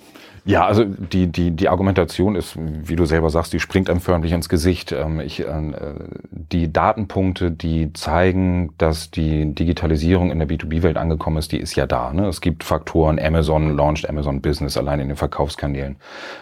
Ja, 0.47 0.65
also 0.65 0.85
die, 0.85 1.27
die, 1.27 1.51
die 1.51 1.69
Argumentation 1.69 2.37
ist, 2.37 2.57
wie 2.57 2.95
du 2.95 3.05
selber 3.05 3.31
sagst, 3.31 3.53
die 3.53 3.59
springt 3.59 3.91
einem 3.91 3.99
förmlich 4.01 4.31
ins 4.31 4.49
Gesicht. 4.49 4.93
Ähm, 4.93 5.19
ich, 5.19 5.41
äh, 5.41 5.73
die 6.31 6.73
Datenpunkte, 6.73 7.51
die 7.51 7.93
zeigen, 7.95 8.73
dass 8.79 9.11
die 9.11 9.53
Digitalisierung 9.53 10.31
in 10.31 10.39
der 10.39 10.47
B2B-Welt 10.49 10.99
angekommen 10.99 11.39
ist, 11.39 11.51
die 11.51 11.59
ist 11.59 11.75
ja 11.75 11.87
da. 11.87 12.13
Ne? 12.13 12.29
Es 12.29 12.41
gibt 12.41 12.63
Faktoren, 12.63 13.19
Amazon 13.19 13.77
launched 13.77 14.09
Amazon 14.09 14.41
Business 14.41 14.77
allein 14.77 15.01
in 15.01 15.09
den 15.09 15.17
Verkaufskanälen. 15.17 15.97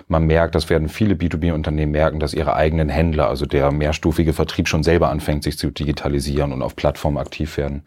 Man 0.07 0.27
merkt, 0.27 0.55
das 0.55 0.69
werden 0.69 0.91
viele 0.91 1.15
B2B-Unternehmen 1.15 1.93
merken, 1.93 2.21
dass 2.21 2.35
ihre 2.35 2.57
eigenen 2.57 2.91
Händler, 2.91 3.29
also 3.29 3.47
der 3.47 3.73
mehrstufige 3.73 4.35
Vertrieb 4.35 4.69
schon 4.69 4.83
selber 4.83 5.09
anfängt, 5.09 5.45
sich 5.45 5.57
zu 5.57 5.71
digitalisieren 5.71 6.53
und 6.53 6.61
auf 6.61 6.77
Plattformen 6.77 7.17
aktiv 7.17 7.57
werden. 7.57 7.85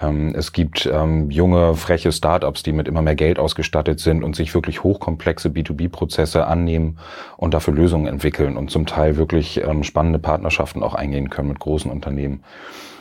Ähm, 0.00 0.32
es 0.36 0.52
gibt 0.52 0.88
ähm, 0.92 1.28
junge, 1.30 1.74
freche 1.74 2.12
Startups, 2.12 2.62
die 2.62 2.72
mit 2.72 2.86
immer 2.86 3.02
mehr 3.02 3.16
Geld 3.16 3.40
ausgestattet 3.40 3.98
sind 3.98 4.22
und 4.22 4.36
sich 4.36 4.54
wirklich 4.54 4.84
hochkomplexe 4.84 5.55
B2B-Prozesse 5.56 6.46
annehmen 6.46 6.98
und 7.36 7.54
dafür 7.54 7.74
Lösungen 7.74 8.06
entwickeln 8.06 8.56
und 8.56 8.70
zum 8.70 8.86
Teil 8.86 9.16
wirklich 9.16 9.60
ähm, 9.62 9.82
spannende 9.82 10.18
Partnerschaften 10.18 10.82
auch 10.82 10.94
eingehen 10.94 11.30
können 11.30 11.48
mit 11.48 11.58
großen 11.58 11.90
Unternehmen. 11.90 12.42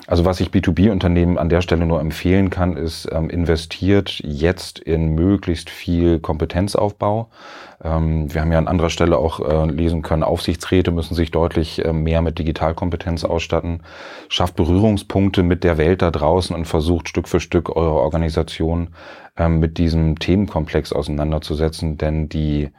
Also 0.08 0.24
was 0.24 0.40
ich 0.40 0.50
B2B-Unternehmen 0.50 1.38
an 1.38 1.50
der 1.50 1.62
Stelle 1.62 1.86
nur 1.86 2.00
empfehlen 2.00 2.52
kann, 2.52 2.78
ist, 2.78 3.08
ähm, 3.12 3.30
investiert 3.30 4.22
jetzt 4.24 4.78
in 4.78 5.16
möglichst 5.16 5.70
viel 5.70 6.20
Kompetenzaufbau. 6.20 7.30
Ähm, 7.84 8.32
wir 8.34 8.42
haben 8.42 8.52
ja 8.52 8.60
an 8.60 8.68
anderer 8.68 8.92
Stelle 8.92 9.18
auch 9.18 9.40
äh, 9.40 9.66
lesen 9.72 10.04
können, 10.04 10.24
Aufsichtsräte 10.24 10.92
müssen 10.92 11.16
sich 11.16 11.32
deutlich 11.32 11.84
äh, 11.84 11.92
mehr 11.92 12.22
mit 12.22 12.38
Digitalkompetenz 12.38 13.24
ausstatten. 13.24 13.82
Schafft 14.30 14.56
Berührungspunkte 14.56 15.42
mit 15.42 15.64
der 15.64 15.78
Welt 15.78 16.04
da 16.04 16.12
draußen 16.12 16.56
und 16.56 16.66
versucht 16.66 17.10
Stück 17.10 17.28
für 17.28 17.40
Stück 17.40 17.76
eure 17.76 18.00
Organisation 18.00 18.90
ähm, 19.38 19.60
mit 19.60 19.80
diesem 19.80 20.20
Themenkomplex 20.20 20.94
auseinanderzusetzen, 20.94 21.98
denn 21.98 22.30
die 22.30 22.70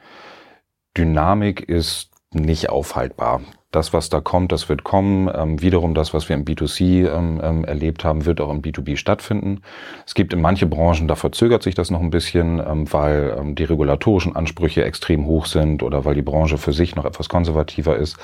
Dynamik 0.95 1.61
ist 1.61 2.11
nicht 2.33 2.69
aufhaltbar 2.69 3.41
das, 3.71 3.91
was 3.91 4.09
da 4.09 4.21
kommt, 4.21 4.53
das 4.53 4.69
wird 4.69 4.83
kommen. 4.83 5.29
Ähm, 5.33 5.61
wiederum 5.61 5.93
das, 5.93 6.13
was 6.13 6.29
wir 6.29 6.35
im 6.35 6.45
B2C 6.45 7.13
ähm, 7.13 7.41
ähm, 7.43 7.65
erlebt 7.65 8.05
haben, 8.05 8.25
wird 8.25 8.39
auch 8.39 8.49
im 8.49 8.61
B2B 8.61 8.95
stattfinden. 8.95 9.61
Es 10.05 10.15
gibt 10.15 10.31
in 10.31 10.39
manche 10.39 10.67
Branchen, 10.67 11.07
da 11.07 11.15
verzögert 11.15 11.63
sich 11.63 11.75
das 11.75 11.91
noch 11.91 11.99
ein 11.99 12.09
bisschen, 12.09 12.59
ähm, 12.59 12.91
weil 12.93 13.35
ähm, 13.37 13.55
die 13.55 13.65
regulatorischen 13.65 14.35
Ansprüche 14.35 14.85
extrem 14.85 15.25
hoch 15.25 15.47
sind 15.47 15.83
oder 15.83 16.05
weil 16.05 16.15
die 16.15 16.21
Branche 16.21 16.57
für 16.57 16.71
sich 16.71 16.95
noch 16.95 17.03
etwas 17.03 17.27
konservativer 17.27 17.97
ist. 17.97 18.17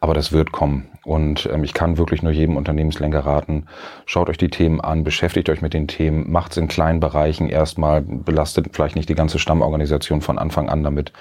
Aber 0.00 0.12
das 0.12 0.32
wird 0.32 0.52
kommen. 0.52 0.88
Und 1.04 1.48
ähm, 1.50 1.64
ich 1.64 1.72
kann 1.72 1.96
wirklich 1.96 2.22
nur 2.22 2.32
jedem 2.32 2.58
Unternehmenslenker 2.58 3.20
raten, 3.20 3.66
schaut 4.04 4.28
euch 4.28 4.38
die 4.38 4.50
Themen 4.50 4.82
an, 4.82 5.02
beschäftigt 5.02 5.48
euch 5.48 5.62
mit 5.62 5.72
den 5.72 5.88
Themen, 5.88 6.30
macht's 6.30 6.58
in 6.58 6.68
kleinen 6.68 7.00
Bereichen 7.00 7.48
erstmal, 7.48 8.02
belastet 8.02 8.68
vielleicht 8.72 8.96
nicht 8.96 9.08
die 9.08 9.14
ganze 9.14 9.38
Stammorganisation 9.38 10.20
von 10.20 10.38
Anfang 10.38 10.68
an 10.68 10.82
damit, 10.82 11.12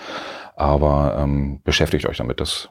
aber 0.57 1.17
ähm, 1.17 1.61
beschäftigt 1.63 2.05
euch 2.05 2.17
damit. 2.17 2.41
Das 2.41 2.69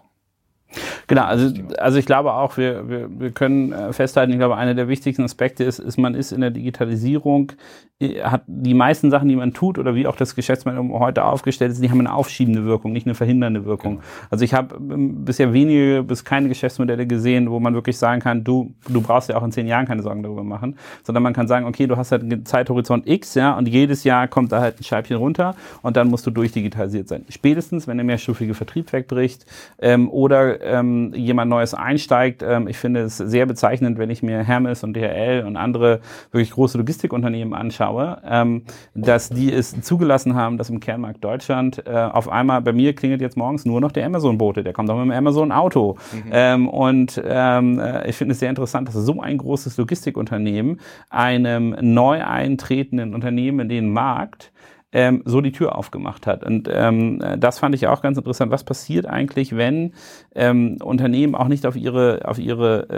Genau, 1.06 1.22
also, 1.22 1.54
also 1.78 1.98
ich 1.98 2.06
glaube 2.06 2.34
auch, 2.34 2.56
wir, 2.58 2.88
wir, 2.88 3.08
wir 3.10 3.30
können 3.30 3.72
äh, 3.72 3.92
festhalten, 3.92 4.32
ich 4.32 4.38
glaube, 4.38 4.56
einer 4.56 4.74
der 4.74 4.88
wichtigsten 4.88 5.22
Aspekte 5.22 5.64
ist, 5.64 5.78
ist, 5.78 5.96
man 5.96 6.14
ist 6.14 6.32
in 6.32 6.42
der 6.42 6.50
Digitalisierung, 6.50 7.52
äh, 7.98 8.20
hat 8.20 8.42
die 8.46 8.74
meisten 8.74 9.10
Sachen, 9.10 9.28
die 9.28 9.36
man 9.36 9.54
tut 9.54 9.78
oder 9.78 9.94
wie 9.94 10.06
auch 10.06 10.16
das 10.16 10.34
Geschäftsmodell 10.34 10.90
heute 10.98 11.24
aufgestellt 11.24 11.72
ist, 11.72 11.82
die 11.82 11.90
haben 11.90 12.00
eine 12.00 12.12
aufschiebende 12.12 12.64
Wirkung, 12.64 12.92
nicht 12.92 13.06
eine 13.06 13.14
verhindernde 13.14 13.64
Wirkung. 13.64 13.96
Genau. 13.96 14.06
Also 14.30 14.44
ich 14.44 14.52
habe 14.52 14.76
ähm, 14.76 15.24
bisher 15.24 15.54
wenige 15.54 16.02
bis 16.02 16.24
keine 16.24 16.48
Geschäftsmodelle 16.48 17.06
gesehen, 17.06 17.50
wo 17.50 17.58
man 17.58 17.72
wirklich 17.74 17.96
sagen 17.96 18.20
kann, 18.20 18.44
du, 18.44 18.74
du 18.88 19.00
brauchst 19.00 19.30
ja 19.30 19.36
auch 19.36 19.44
in 19.44 19.52
zehn 19.52 19.66
Jahren 19.66 19.86
keine 19.86 20.02
Sorgen 20.02 20.22
darüber 20.22 20.44
machen, 20.44 20.76
sondern 21.02 21.22
man 21.22 21.32
kann 21.32 21.48
sagen, 21.48 21.66
okay, 21.66 21.86
du 21.86 21.96
hast 21.96 22.12
halt 22.12 22.22
einen 22.22 22.44
Zeithorizont 22.44 23.08
X, 23.08 23.34
ja, 23.34 23.56
und 23.56 23.66
jedes 23.66 24.04
Jahr 24.04 24.28
kommt 24.28 24.52
da 24.52 24.60
halt 24.60 24.78
ein 24.78 24.84
Scheibchen 24.84 25.16
runter 25.16 25.54
und 25.80 25.96
dann 25.96 26.08
musst 26.08 26.26
du 26.26 26.30
durchdigitalisiert 26.30 27.08
sein. 27.08 27.24
Spätestens, 27.30 27.88
wenn 27.88 27.96
der 27.96 28.04
mehrstufige 28.04 28.52
Vertrieb 28.52 28.92
wegbricht 28.92 29.46
ähm, 29.80 30.10
oder 30.10 30.57
ähm, 30.62 31.12
jemand 31.14 31.50
Neues 31.50 31.74
einsteigt. 31.74 32.42
Ähm, 32.42 32.68
ich 32.68 32.76
finde 32.76 33.00
es 33.00 33.16
sehr 33.16 33.46
bezeichnend, 33.46 33.98
wenn 33.98 34.10
ich 34.10 34.22
mir 34.22 34.42
Hermes 34.42 34.84
und 34.84 34.94
DHL 34.94 35.44
und 35.46 35.56
andere 35.56 36.00
wirklich 36.30 36.50
große 36.50 36.78
Logistikunternehmen 36.78 37.54
anschaue, 37.54 38.20
ähm, 38.24 38.62
dass 38.94 39.28
die 39.28 39.52
es 39.52 39.80
zugelassen 39.80 40.34
haben, 40.34 40.58
dass 40.58 40.70
im 40.70 40.80
Kernmarkt 40.80 41.24
Deutschland 41.24 41.86
äh, 41.86 41.90
auf 41.90 42.28
einmal, 42.28 42.62
bei 42.62 42.72
mir 42.72 42.94
klingelt 42.94 43.20
jetzt 43.20 43.36
morgens 43.36 43.64
nur 43.64 43.80
noch 43.80 43.92
der 43.92 44.06
Amazon-Bote, 44.06 44.62
der 44.62 44.72
kommt 44.72 44.90
auch 44.90 44.96
mit 44.96 45.06
dem 45.06 45.12
Amazon-Auto. 45.12 45.96
Mhm. 46.12 46.30
Ähm, 46.30 46.68
und 46.68 47.22
ähm, 47.24 47.78
äh, 47.78 48.08
ich 48.08 48.16
finde 48.16 48.32
es 48.32 48.40
sehr 48.40 48.50
interessant, 48.50 48.88
dass 48.88 48.94
so 48.94 49.20
ein 49.20 49.38
großes 49.38 49.76
Logistikunternehmen 49.76 50.80
einem 51.10 51.76
neu 51.80 52.24
eintretenden 52.24 53.14
Unternehmen 53.14 53.60
in 53.60 53.68
den 53.68 53.92
Markt 53.92 54.52
ähm, 54.92 55.22
so 55.24 55.40
die 55.40 55.52
Tür 55.52 55.76
aufgemacht 55.76 56.26
hat. 56.26 56.44
Und 56.44 56.68
ähm, 56.72 57.22
das 57.38 57.58
fand 57.58 57.74
ich 57.74 57.86
auch 57.86 58.00
ganz 58.00 58.16
interessant. 58.16 58.50
Was 58.50 58.64
passiert 58.64 59.06
eigentlich, 59.06 59.56
wenn 59.56 59.92
ähm, 60.34 60.78
Unternehmen 60.82 61.34
auch 61.34 61.48
nicht 61.48 61.66
auf 61.66 61.76
ihre, 61.76 62.22
auf 62.24 62.38
ihre 62.38 62.88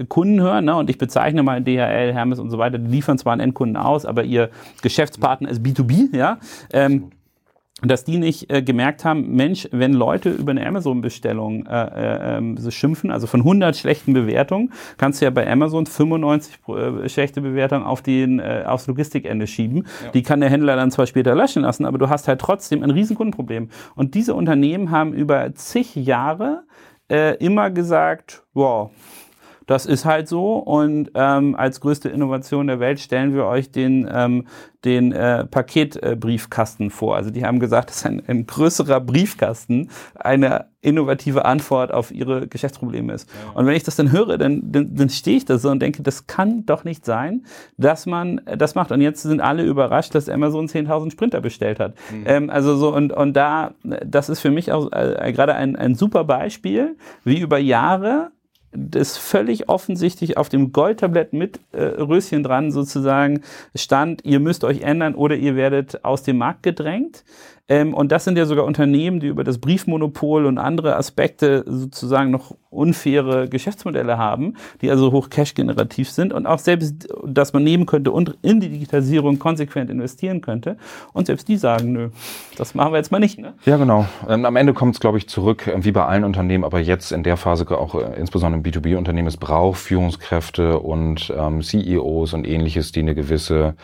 äh, 0.00 0.04
Kunden 0.06 0.40
hören? 0.40 0.64
Ne? 0.64 0.74
Und 0.76 0.90
ich 0.90 0.98
bezeichne 0.98 1.42
mal 1.42 1.62
DHL, 1.62 2.12
Hermes 2.12 2.40
und 2.40 2.50
so 2.50 2.58
weiter, 2.58 2.78
die 2.78 2.90
liefern 2.90 3.18
zwar 3.18 3.34
an 3.34 3.40
Endkunden 3.40 3.76
aus, 3.76 4.04
aber 4.04 4.24
ihr 4.24 4.50
Geschäftspartner 4.82 5.48
ist 5.48 5.62
B2B, 5.62 6.16
ja. 6.16 6.38
Ähm, 6.72 7.10
dass 7.82 8.04
die 8.04 8.18
nicht 8.18 8.50
äh, 8.50 8.62
gemerkt 8.62 9.04
haben, 9.04 9.34
Mensch, 9.36 9.68
wenn 9.70 9.92
Leute 9.92 10.30
über 10.30 10.50
eine 10.50 10.66
Amazon-Bestellung 10.66 11.66
äh, 11.66 11.84
äh, 11.84 12.36
ähm, 12.38 12.56
so 12.56 12.70
schimpfen, 12.70 13.10
also 13.10 13.26
von 13.26 13.40
100 13.40 13.76
schlechten 13.76 14.14
Bewertungen, 14.14 14.72
kannst 14.96 15.20
du 15.20 15.26
ja 15.26 15.30
bei 15.30 15.48
Amazon 15.50 15.86
95 15.86 16.58
äh, 16.68 17.08
schlechte 17.08 17.40
Bewertungen 17.40 17.84
auf 17.84 18.02
den 18.02 18.40
äh, 18.40 18.64
aufs 18.66 18.86
Logistikende 18.88 19.46
schieben. 19.46 19.86
Ja. 20.04 20.10
Die 20.10 20.22
kann 20.22 20.40
der 20.40 20.50
Händler 20.50 20.74
dann 20.76 20.90
zwar 20.90 21.06
später 21.06 21.34
löschen 21.34 21.62
lassen, 21.62 21.84
aber 21.84 21.98
du 21.98 22.08
hast 22.08 22.26
halt 22.26 22.40
trotzdem 22.40 22.82
ein 22.82 22.90
Riesenkundenproblem. 22.90 23.68
Und 23.94 24.14
diese 24.14 24.34
Unternehmen 24.34 24.90
haben 24.90 25.12
über 25.12 25.54
zig 25.54 25.94
Jahre 25.94 26.64
äh, 27.08 27.36
immer 27.36 27.70
gesagt, 27.70 28.42
wow, 28.54 28.90
das 29.68 29.84
ist 29.84 30.06
halt 30.06 30.28
so. 30.28 30.56
Und 30.56 31.10
ähm, 31.14 31.54
als 31.54 31.80
größte 31.80 32.08
Innovation 32.08 32.66
der 32.66 32.80
Welt 32.80 33.00
stellen 33.00 33.34
wir 33.34 33.44
euch 33.44 33.70
den, 33.70 34.08
ähm, 34.10 34.46
den 34.84 35.12
äh, 35.12 35.44
Paketbriefkasten 35.44 36.90
vor. 36.90 37.16
Also 37.16 37.30
die 37.30 37.44
haben 37.44 37.60
gesagt, 37.60 37.90
dass 37.90 38.06
ein, 38.06 38.22
ein 38.26 38.46
größerer 38.46 39.00
Briefkasten 39.00 39.90
eine 40.14 40.66
innovative 40.80 41.44
Antwort 41.44 41.92
auf 41.92 42.10
ihre 42.10 42.48
Geschäftsprobleme 42.48 43.12
ist. 43.12 43.28
Ja. 43.28 43.52
Und 43.52 43.66
wenn 43.66 43.74
ich 43.74 43.82
das 43.82 43.96
dann 43.96 44.10
höre, 44.10 44.38
dann, 44.38 44.72
dann, 44.72 44.94
dann 44.94 45.10
stehe 45.10 45.36
ich 45.36 45.44
da 45.44 45.58
so 45.58 45.68
und 45.68 45.80
denke, 45.80 46.02
das 46.02 46.26
kann 46.26 46.64
doch 46.64 46.84
nicht 46.84 47.04
sein, 47.04 47.44
dass 47.76 48.06
man 48.06 48.40
das 48.46 48.74
macht. 48.74 48.90
Und 48.90 49.02
jetzt 49.02 49.22
sind 49.22 49.42
alle 49.42 49.64
überrascht, 49.64 50.14
dass 50.14 50.30
Amazon 50.30 50.66
10.000 50.66 51.10
Sprinter 51.10 51.42
bestellt 51.42 51.78
hat. 51.78 51.94
Mhm. 52.10 52.24
Ähm, 52.26 52.50
also 52.50 52.74
so 52.76 52.94
und, 52.94 53.12
und 53.12 53.34
da, 53.34 53.72
das 53.82 54.30
ist 54.30 54.40
für 54.40 54.50
mich 54.50 54.72
auch 54.72 54.90
äh, 54.92 55.30
gerade 55.32 55.54
ein, 55.56 55.76
ein 55.76 55.94
super 55.94 56.24
Beispiel, 56.24 56.96
wie 57.22 57.38
über 57.38 57.58
Jahre 57.58 58.30
das 58.72 59.16
völlig 59.16 59.68
offensichtlich 59.68 60.36
auf 60.36 60.48
dem 60.48 60.72
Goldtablett 60.72 61.32
mit 61.32 61.60
äh, 61.72 61.82
Röschen 61.82 62.42
dran 62.42 62.70
sozusagen 62.70 63.42
stand, 63.74 64.24
ihr 64.24 64.40
müsst 64.40 64.64
euch 64.64 64.82
ändern 64.82 65.14
oder 65.14 65.36
ihr 65.36 65.56
werdet 65.56 66.04
aus 66.04 66.22
dem 66.22 66.38
Markt 66.38 66.62
gedrängt. 66.62 67.24
Ähm, 67.68 67.94
und 67.94 68.12
das 68.12 68.24
sind 68.24 68.38
ja 68.38 68.46
sogar 68.46 68.64
Unternehmen, 68.64 69.20
die 69.20 69.26
über 69.26 69.44
das 69.44 69.58
Briefmonopol 69.58 70.46
und 70.46 70.58
andere 70.58 70.96
Aspekte 70.96 71.64
sozusagen 71.66 72.30
noch 72.30 72.54
unfaire 72.70 73.48
Geschäftsmodelle 73.48 74.18
haben, 74.18 74.54
die 74.82 74.90
also 74.90 75.12
hoch 75.12 75.30
cash-generativ 75.30 76.10
sind 76.10 76.32
und 76.32 76.46
auch 76.46 76.58
selbst, 76.58 77.08
dass 77.26 77.52
man 77.52 77.64
nehmen 77.64 77.86
könnte 77.86 78.10
und 78.10 78.36
in 78.42 78.60
die 78.60 78.68
Digitalisierung 78.68 79.38
konsequent 79.38 79.90
investieren 79.90 80.40
könnte. 80.40 80.76
Und 81.12 81.26
selbst 81.26 81.48
die 81.48 81.56
sagen, 81.56 81.92
nö, 81.92 82.10
das 82.56 82.74
machen 82.74 82.92
wir 82.92 82.98
jetzt 82.98 83.10
mal 83.10 83.20
nicht. 83.20 83.38
Ne? 83.38 83.54
Ja, 83.64 83.76
genau. 83.76 84.06
Ähm, 84.28 84.44
am 84.44 84.56
Ende 84.56 84.74
kommt 84.74 84.94
es, 84.94 85.00
glaube 85.00 85.18
ich, 85.18 85.28
zurück, 85.28 85.66
äh, 85.66 85.84
wie 85.84 85.92
bei 85.92 86.04
allen 86.04 86.24
Unternehmen, 86.24 86.64
aber 86.64 86.80
jetzt 86.80 87.12
in 87.12 87.22
der 87.22 87.36
Phase 87.36 87.66
auch 87.70 87.94
äh, 87.94 88.18
insbesondere 88.18 88.60
im 88.60 88.64
B2B-Unternehmen, 88.64 89.28
es 89.28 89.36
braucht 89.36 89.78
Führungskräfte 89.78 90.78
und 90.78 91.32
ähm, 91.36 91.62
CEOs 91.62 92.34
und 92.34 92.46
ähnliches, 92.46 92.92
die 92.92 93.00
eine 93.00 93.14
gewisse 93.14 93.74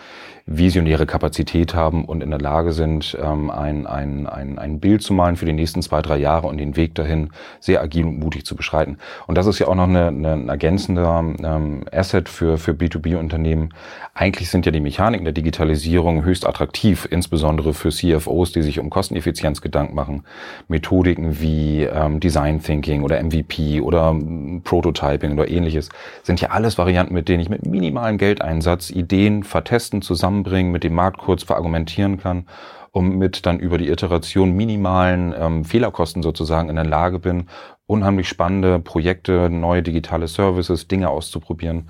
visionäre 0.47 1.07
Kapazität 1.07 1.75
haben 1.75 2.05
und 2.05 2.23
in 2.23 2.31
der 2.31 2.39
Lage 2.39 2.73
sind, 2.73 3.17
ähm, 3.21 3.51
ein, 3.75 3.87
ein, 3.87 4.27
ein, 4.27 4.59
ein 4.59 4.81
Bild 4.81 5.03
zu 5.03 5.13
malen 5.15 5.37
für 5.37 5.47
die 5.47 5.53
nächsten 5.53 5.83
zwei, 5.83 6.03
drei 6.03 6.17
Jahre 6.17 6.47
und 6.47 6.59
den 6.59 6.77
Weg 6.77 6.95
dahin 6.95 7.31
sehr 7.61 7.83
agil 7.83 8.05
und 8.05 8.19
mutig 8.19 8.45
zu 8.45 8.57
beschreiten. 8.57 8.99
Und 9.27 9.39
das 9.39 9.47
ist 9.47 9.59
ja 9.59 9.69
auch 9.69 9.75
noch 9.75 9.89
eine, 9.89 10.09
eine, 10.09 10.33
ein 10.33 10.49
ergänzender 10.49 11.25
ähm, 11.43 11.85
Asset 11.93 12.29
für, 12.29 12.59
für 12.59 12.73
B2B-Unternehmen. 12.73 13.71
Eigentlich 14.15 14.51
sind 14.51 14.67
ja 14.67 14.73
die 14.73 14.81
Mechaniken 14.81 15.25
der 15.25 15.33
Digitalisierung 15.33 16.25
höchst 16.25 16.47
attraktiv, 16.47 17.07
insbesondere 17.11 17.75
für 17.75 17.91
CFOs, 17.91 18.53
die 18.53 18.63
sich 18.63 18.79
um 18.79 18.91
Kosteneffizienz 18.91 19.61
Gedanken 19.61 19.95
machen. 19.95 20.25
Methodiken 20.69 21.41
wie 21.41 21.85
ähm, 21.85 22.21
Design 22.21 22.63
Thinking 22.63 23.03
oder 23.03 23.23
MVP 23.23 23.81
oder 23.81 24.11
ähm, 24.11 24.63
Prototyping 24.65 25.33
oder 25.33 25.49
ähnliches 25.49 25.89
sind 26.23 26.41
ja 26.41 26.51
alles 26.51 26.79
Varianten, 26.79 27.15
mit 27.15 27.29
denen 27.29 27.41
ich 27.41 27.49
mit 27.49 27.67
minimalem 27.67 28.19
Geldeinsatz 28.19 28.91
Ideen 28.91 29.43
vertesten, 29.43 30.03
zusammen 30.03 30.25
zusammenbringen, 30.25 30.73
mit 30.73 30.85
dem 30.85 30.95
Markt 30.95 31.19
kurz 31.19 31.43
verargumentieren 31.43 32.19
kann 32.19 32.47
und 32.95 33.19
mit 33.19 33.45
dann 33.45 33.59
über 33.59 33.77
die 33.77 33.89
Iteration 33.89 34.53
minimalen 34.53 35.35
ähm, 35.37 35.65
Fehlerkosten 35.65 36.23
sozusagen 36.23 36.69
in 36.69 36.77
der 36.77 36.87
Lage 36.87 37.19
bin, 37.19 37.49
unheimlich 37.87 38.29
spannende 38.29 38.79
Projekte, 38.79 39.51
neue 39.51 39.83
digitale 39.83 40.29
Services, 40.29 40.87
Dinge 40.87 41.11
auszuprobieren. 41.11 41.89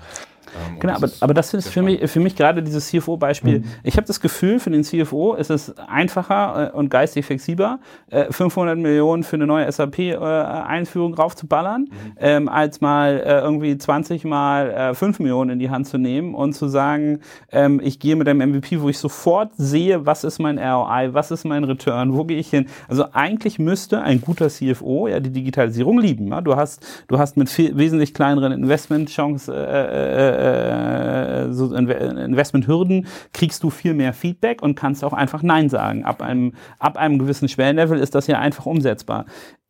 Ähm, 0.69 0.79
genau, 0.79 0.95
aber, 0.95 1.09
aber 1.19 1.33
das 1.33 1.53
ist 1.53 1.69
für 1.69 1.81
mich, 1.81 2.09
für 2.09 2.19
mich 2.19 2.35
gerade 2.35 2.63
dieses 2.63 2.87
CFO-Beispiel. 2.87 3.59
Mhm. 3.59 3.65
Ich 3.83 3.97
habe 3.97 4.07
das 4.07 4.19
Gefühl, 4.19 4.59
für 4.59 4.69
den 4.69 4.83
CFO 4.83 5.33
ist 5.35 5.49
es 5.49 5.77
einfacher 5.77 6.71
äh, 6.73 6.75
und 6.75 6.89
geistig 6.89 7.25
flexibler, 7.25 7.79
äh, 8.09 8.31
500 8.31 8.77
Millionen 8.77 9.23
für 9.23 9.35
eine 9.35 9.47
neue 9.47 9.71
SAP-Einführung 9.71 11.13
äh, 11.13 11.17
raufzuballern, 11.17 11.81
mhm. 11.81 11.87
ähm, 12.19 12.49
als 12.49 12.81
mal 12.81 13.21
äh, 13.25 13.39
irgendwie 13.39 13.77
20 13.77 14.23
mal 14.25 14.93
5 14.93 15.19
äh, 15.19 15.23
Millionen 15.23 15.51
in 15.51 15.59
die 15.59 15.69
Hand 15.69 15.87
zu 15.87 15.97
nehmen 15.97 16.35
und 16.35 16.53
zu 16.53 16.67
sagen, 16.67 17.19
ähm, 17.51 17.81
ich 17.83 17.99
gehe 17.99 18.15
mit 18.15 18.27
einem 18.27 18.51
MVP, 18.51 18.81
wo 18.81 18.89
ich 18.89 18.97
sofort 18.97 19.51
sehe, 19.57 20.05
was 20.05 20.23
ist 20.23 20.39
mein 20.39 20.57
ROI, 20.59 21.13
was 21.13 21.31
ist 21.31 21.45
mein 21.45 21.63
Return, 21.63 22.13
wo 22.13 22.23
gehe 22.23 22.37
ich 22.37 22.49
hin. 22.49 22.67
Also 22.87 23.05
eigentlich 23.13 23.59
müsste 23.59 24.01
ein 24.01 24.21
guter 24.21 24.49
CFO 24.49 25.07
ja 25.07 25.19
die 25.19 25.31
Digitalisierung 25.31 25.99
lieben. 25.99 26.27
Ja? 26.27 26.41
Du 26.41 26.55
hast, 26.55 26.85
du 27.07 27.17
hast 27.17 27.37
mit 27.37 27.49
viel, 27.49 27.77
wesentlich 27.77 28.13
kleineren 28.13 28.51
Investmentchancen 28.51 29.53
äh, 29.53 29.57
äh, 29.57 30.44
so 31.51 31.73
Investmenthürden 31.73 33.07
kriegst 33.33 33.63
du 33.63 33.69
viel 33.69 33.93
mehr 33.93 34.13
Feedback 34.13 34.61
und 34.61 34.75
kannst 34.75 35.03
auch 35.03 35.13
einfach 35.13 35.43
Nein 35.43 35.69
sagen. 35.69 36.05
Ab 36.05 36.21
einem, 36.21 36.53
ab 36.79 36.97
einem 36.97 37.19
gewissen 37.19 37.49
Schwellenlevel 37.49 37.99
ist 37.99 38.15
das 38.15 38.27
ja 38.27 38.39
einfach 38.39 38.65
umsetzbar. 38.65 39.25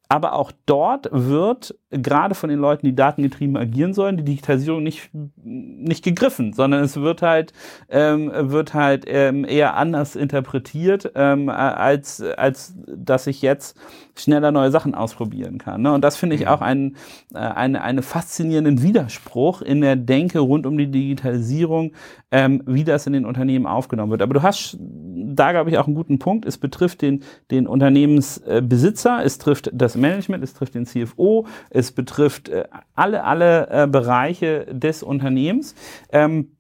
Aber 0.08 0.34
auch 0.34 0.52
dort 0.66 1.10
wird 1.12 1.76
gerade 1.90 2.36
von 2.36 2.50
den 2.50 2.60
Leuten, 2.60 2.86
die 2.86 2.96
datengetrieben 2.96 3.58
agieren 3.58 3.94
sollen, 3.94 4.18
die 4.18 4.24
Digitalisierung 4.24 4.84
nicht, 4.84 5.10
nicht 5.44 6.04
gegriffen, 6.04 6.54
sondern 6.54 6.84
es 6.84 6.98
wird 6.98 7.22
halt, 7.22 7.54
ähm, 7.90 8.32
wird 8.34 8.74
halt 8.74 9.06
ähm, 9.08 9.46
eher 9.46 9.76
anders 9.76 10.16
interpretiert, 10.16 11.12
ähm, 11.16 11.50
als, 11.50 12.22
als 12.22 12.76
dass 12.86 13.26
ich 13.26 13.42
jetzt 13.42 13.78
schneller 14.18 14.52
neue 14.52 14.72
Sachen 14.72 14.96
ausprobieren 14.96 15.58
kann. 15.58 15.82
Ne? 15.82 15.94
Und 15.94 16.04
das 16.04 16.18
finde 16.18 16.36
ich 16.36 16.44
mhm. 16.44 16.48
auch 16.48 16.62
einen, 16.62 16.96
äh, 17.34 17.40
eine, 17.40 17.82
eine 17.82 18.02
faszinierenden 18.02 18.82
Widerspruch 18.82 19.62
in 19.62 19.82
der 19.82 19.96
Denke 19.96 20.40
rund 20.40 20.66
um 20.66 20.78
die 20.78 20.90
Digitalisierung, 20.90 21.94
ähm, 22.32 22.64
wie 22.66 22.84
das 22.84 23.08
in 23.08 23.14
den 23.14 23.26
Unternehmen 23.26 23.66
aufgenommen 23.66 24.12
wird. 24.12 24.22
Aber 24.22 24.34
du 24.34 24.42
hast 24.42 24.78
da, 24.80 25.52
glaube 25.52 25.70
ich, 25.70 25.78
auch 25.78 25.88
einen 25.88 25.96
guten 25.96 26.20
Punkt. 26.20 26.46
Es 26.46 26.58
betrifft 26.58 27.02
den, 27.02 27.24
den 27.52 27.68
Unternehmensbesitzer, 27.68 29.24
es 29.24 29.38
trifft 29.38 29.70
das 29.74 29.96
Management, 29.96 30.44
es 30.44 30.54
trifft 30.54 30.76
den 30.76 30.86
CFO, 30.86 31.46
es 31.70 31.92
betrifft 31.92 32.50
äh, 32.50 32.66
alle, 32.94 33.24
alle 33.24 33.68
äh, 33.70 33.88
Bereiche 33.88 34.66
des 34.72 35.04
Unternehmens. 35.04 35.76
Ähm, 36.12 36.55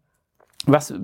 was 0.67 0.91
äh, 0.91 0.95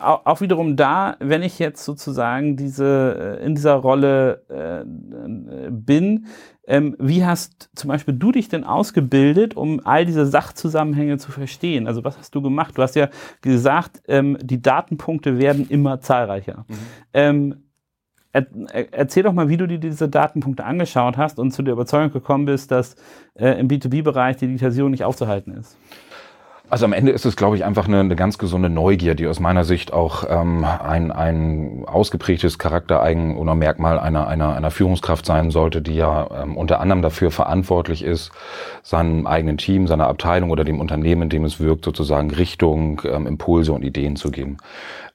auch 0.00 0.40
wiederum 0.40 0.76
da, 0.76 1.16
wenn 1.20 1.42
ich 1.42 1.58
jetzt 1.58 1.84
sozusagen 1.84 2.56
diese 2.56 3.38
äh, 3.40 3.44
in 3.44 3.54
dieser 3.54 3.74
Rolle 3.74 4.42
äh, 4.48 5.70
bin, 5.70 6.26
ähm, 6.66 6.96
wie 6.98 7.24
hast 7.24 7.70
zum 7.74 7.88
Beispiel 7.88 8.14
du 8.14 8.32
dich 8.32 8.48
denn 8.48 8.64
ausgebildet, 8.64 9.56
um 9.56 9.80
all 9.84 10.06
diese 10.06 10.26
Sachzusammenhänge 10.26 11.18
zu 11.18 11.30
verstehen? 11.30 11.86
Also 11.86 12.04
was 12.04 12.18
hast 12.18 12.34
du 12.34 12.40
gemacht? 12.40 12.78
Du 12.78 12.82
hast 12.82 12.96
ja 12.96 13.08
gesagt, 13.42 14.02
ähm, 14.08 14.38
die 14.40 14.62
Datenpunkte 14.62 15.38
werden 15.38 15.68
immer 15.68 16.00
zahlreicher. 16.00 16.64
Mhm. 16.68 16.74
Ähm, 17.12 17.54
er, 18.32 18.46
erzähl 18.92 19.22
doch 19.22 19.32
mal, 19.32 19.48
wie 19.48 19.56
du 19.56 19.68
dir 19.68 19.78
diese 19.78 20.08
Datenpunkte 20.08 20.64
angeschaut 20.64 21.16
hast 21.16 21.38
und 21.38 21.52
zu 21.52 21.62
der 21.62 21.74
Überzeugung 21.74 22.12
gekommen 22.12 22.46
bist, 22.46 22.70
dass 22.70 22.96
äh, 23.34 23.60
im 23.60 23.68
B2B-Bereich 23.68 24.38
die 24.38 24.48
Digitalisierung 24.48 24.90
nicht 24.90 25.04
aufzuhalten 25.04 25.52
ist. 25.52 25.76
Also 26.74 26.86
am 26.86 26.92
Ende 26.92 27.12
ist 27.12 27.24
es, 27.24 27.36
glaube 27.36 27.54
ich, 27.54 27.64
einfach 27.64 27.86
eine, 27.86 28.00
eine 28.00 28.16
ganz 28.16 28.36
gesunde 28.36 28.68
Neugier, 28.68 29.14
die 29.14 29.28
aus 29.28 29.38
meiner 29.38 29.62
Sicht 29.62 29.92
auch 29.92 30.24
ähm, 30.28 30.64
ein, 30.64 31.12
ein 31.12 31.84
ausgeprägtes 31.86 32.58
Charaktereigen 32.58 33.36
oder 33.36 33.54
Merkmal 33.54 34.00
einer, 34.00 34.26
einer, 34.26 34.56
einer 34.56 34.72
Führungskraft 34.72 35.24
sein 35.24 35.52
sollte, 35.52 35.82
die 35.82 35.94
ja 35.94 36.42
ähm, 36.42 36.56
unter 36.56 36.80
anderem 36.80 37.00
dafür 37.00 37.30
verantwortlich 37.30 38.02
ist, 38.02 38.32
seinem 38.82 39.28
eigenen 39.28 39.56
Team, 39.56 39.86
seiner 39.86 40.08
Abteilung 40.08 40.50
oder 40.50 40.64
dem 40.64 40.80
Unternehmen, 40.80 41.22
in 41.22 41.28
dem 41.28 41.44
es 41.44 41.60
wirkt, 41.60 41.84
sozusagen 41.84 42.32
Richtung, 42.32 43.02
ähm, 43.04 43.28
Impulse 43.28 43.72
und 43.72 43.84
Ideen 43.84 44.16
zu 44.16 44.32
geben. 44.32 44.56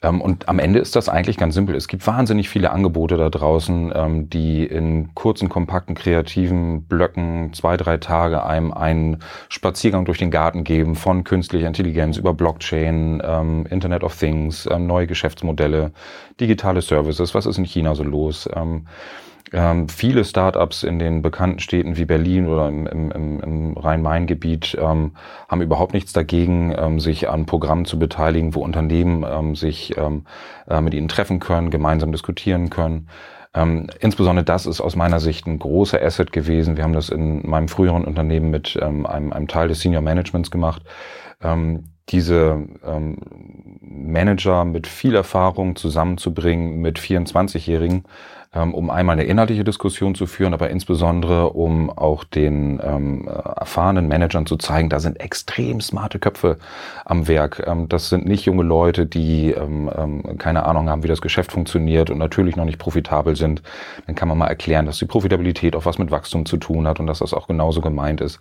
Ähm, 0.01 0.21
und 0.21 0.47
am 0.47 0.59
Ende 0.59 0.79
ist 0.79 0.95
das 0.95 1.09
eigentlich 1.09 1.37
ganz 1.37 1.55
simpel. 1.55 1.75
Es 1.75 1.87
gibt 1.87 2.05
wahnsinnig 2.07 2.49
viele 2.49 2.71
Angebote 2.71 3.17
da 3.17 3.29
draußen, 3.29 3.91
ähm, 3.93 4.29
die 4.29 4.65
in 4.65 5.13
kurzen, 5.13 5.49
kompakten, 5.49 5.95
kreativen 5.95 6.83
Blöcken 6.83 7.51
zwei, 7.53 7.75
drei 7.75 7.97
Tage 7.97 8.45
einem 8.45 8.71
einen 8.71 9.17
Spaziergang 9.49 10.05
durch 10.05 10.17
den 10.17 10.31
Garten 10.31 10.63
geben, 10.63 10.95
von 10.95 11.23
künstlicher 11.23 11.67
Intelligenz 11.67 12.17
über 12.17 12.33
Blockchain, 12.33 13.21
ähm, 13.23 13.65
Internet 13.69 14.03
of 14.03 14.17
Things, 14.17 14.67
neue 14.77 15.07
Geschäftsmodelle, 15.07 15.91
digitale 16.39 16.81
Services. 16.81 17.35
Was 17.35 17.45
ist 17.45 17.57
in 17.57 17.65
China 17.65 17.95
so 17.95 18.03
los? 18.03 18.47
Ähm, 19.51 19.89
viele 19.89 20.25
Startups 20.25 20.83
in 20.83 20.99
den 20.99 21.21
bekannten 21.21 21.59
Städten 21.59 21.97
wie 21.97 22.05
Berlin 22.05 22.47
oder 22.47 22.67
im, 22.67 22.85
im, 22.85 23.11
im 23.41 23.77
Rhein-Main-Gebiet 23.77 24.77
ähm, 24.79 25.13
haben 25.47 25.61
überhaupt 25.61 25.93
nichts 25.93 26.13
dagegen, 26.13 26.73
ähm, 26.77 26.99
sich 26.99 27.29
an 27.29 27.45
Programmen 27.45 27.85
zu 27.85 27.97
beteiligen, 27.97 28.53
wo 28.53 28.61
Unternehmen 28.61 29.25
ähm, 29.27 29.55
sich 29.55 29.97
ähm, 29.97 30.25
äh, 30.67 30.81
mit 30.81 30.93
ihnen 30.93 31.07
treffen 31.07 31.39
können, 31.39 31.71
gemeinsam 31.71 32.11
diskutieren 32.11 32.69
können. 32.69 33.09
Ähm, 33.55 33.87
insbesondere 33.99 34.45
das 34.45 34.67
ist 34.67 34.79
aus 34.81 34.95
meiner 34.95 35.19
Sicht 35.19 35.47
ein 35.47 35.57
großer 35.57 35.99
Asset 36.01 36.31
gewesen. 36.31 36.77
Wir 36.77 36.83
haben 36.83 36.93
das 36.93 37.09
in 37.09 37.47
meinem 37.49 37.67
früheren 37.67 38.05
Unternehmen 38.05 38.51
mit 38.51 38.77
ähm, 38.79 39.07
einem, 39.07 39.33
einem 39.33 39.47
Teil 39.47 39.67
des 39.67 39.81
Senior 39.81 40.03
Managements 40.03 40.51
gemacht. 40.51 40.83
Ähm, 41.41 41.85
diese 42.09 42.67
ähm, 42.85 43.17
Manager 43.81 44.65
mit 44.65 44.87
viel 44.87 45.15
Erfahrung 45.15 45.75
zusammenzubringen 45.75 46.81
mit 46.81 46.99
24-Jährigen, 46.99 48.03
ähm, 48.03 48.05
um 48.51 48.89
einmal 48.89 49.13
eine 49.13 49.25
inhaltliche 49.25 49.63
Diskussion 49.63 50.15
zu 50.15 50.25
führen, 50.25 50.55
aber 50.55 50.71
insbesondere 50.71 51.51
um 51.51 51.91
auch 51.91 52.23
den 52.23 52.81
ähm, 52.83 53.27
erfahrenen 53.27 54.07
Managern 54.07 54.47
zu 54.47 54.57
zeigen, 54.57 54.89
da 54.89 54.99
sind 54.99 55.19
extrem 55.19 55.81
smarte 55.81 56.17
Köpfe 56.17 56.57
am 57.05 57.27
Werk. 57.27 57.63
Ähm, 57.67 57.87
das 57.89 58.09
sind 58.09 58.25
nicht 58.25 58.45
junge 58.45 58.63
Leute, 58.63 59.05
die 59.05 59.51
ähm, 59.51 59.91
ähm, 59.95 60.37
keine 60.39 60.65
Ahnung 60.65 60.89
haben, 60.89 61.03
wie 61.03 61.07
das 61.07 61.21
Geschäft 61.21 61.51
funktioniert 61.51 62.09
und 62.09 62.17
natürlich 62.17 62.55
noch 62.55 62.65
nicht 62.65 62.79
profitabel 62.79 63.35
sind. 63.35 63.61
Dann 64.07 64.15
kann 64.15 64.27
man 64.27 64.37
mal 64.37 64.47
erklären, 64.47 64.87
dass 64.87 64.97
die 64.97 65.05
Profitabilität 65.05 65.75
auch 65.75 65.85
was 65.85 65.99
mit 65.99 66.09
Wachstum 66.09 66.47
zu 66.47 66.57
tun 66.57 66.87
hat 66.87 66.99
und 66.99 67.05
dass 67.05 67.19
das 67.19 67.35
auch 67.35 67.47
genauso 67.47 67.81
gemeint 67.81 68.19
ist. 68.19 68.39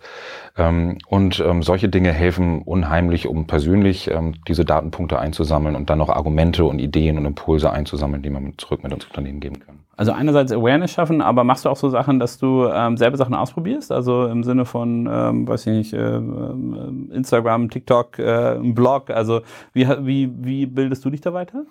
Ähm, 0.57 0.97
und 1.07 1.39
ähm, 1.39 1.61
solche 1.61 1.87
Dinge 1.87 2.11
helfen 2.11 2.63
unheimlich, 2.63 3.27
um 3.27 3.45
persönlich 3.45 4.09
ähm, 4.09 4.33
diese 4.47 4.65
Datenpunkte 4.65 5.19
einzusammeln 5.19 5.75
und 5.75 5.91
dann 5.91 5.99
noch 5.99 6.09
Argumente 6.09 6.65
und 6.65 6.79
Ideen 6.79 7.17
und 7.19 7.25
Impulse 7.25 7.71
einzusammeln, 7.71 8.23
die 8.23 8.31
man 8.31 8.53
zurück 8.57 8.81
mit 8.81 8.91
ins 8.91 9.05
Unternehmen 9.05 9.39
geben 9.39 9.59
kann. 9.59 9.79
Also 9.99 10.13
einerseits 10.13 10.53
Awareness 10.53 10.91
schaffen, 10.91 11.21
aber 11.21 11.43
machst 11.43 11.65
du 11.65 11.69
auch 11.69 11.75
so 11.75 11.89
Sachen, 11.89 12.19
dass 12.19 12.37
du 12.37 12.65
ähm, 12.73 12.95
selber 12.95 13.17
Sachen 13.17 13.35
ausprobierst? 13.35 13.91
Also 13.91 14.27
im 14.27 14.45
Sinne 14.45 14.63
von, 14.63 15.09
ähm, 15.11 15.45
weiß 15.45 15.67
ich 15.67 15.73
nicht, 15.73 15.93
äh, 15.93 16.21
Instagram, 17.13 17.69
TikTok, 17.69 18.17
äh, 18.17 18.59
Blog. 18.61 19.09
Also 19.09 19.41
wie, 19.73 19.85
wie, 19.99 20.31
wie 20.37 20.65
bildest 20.67 21.03
du 21.03 21.09
dich 21.09 21.19
da 21.19 21.33
weiter? 21.33 21.63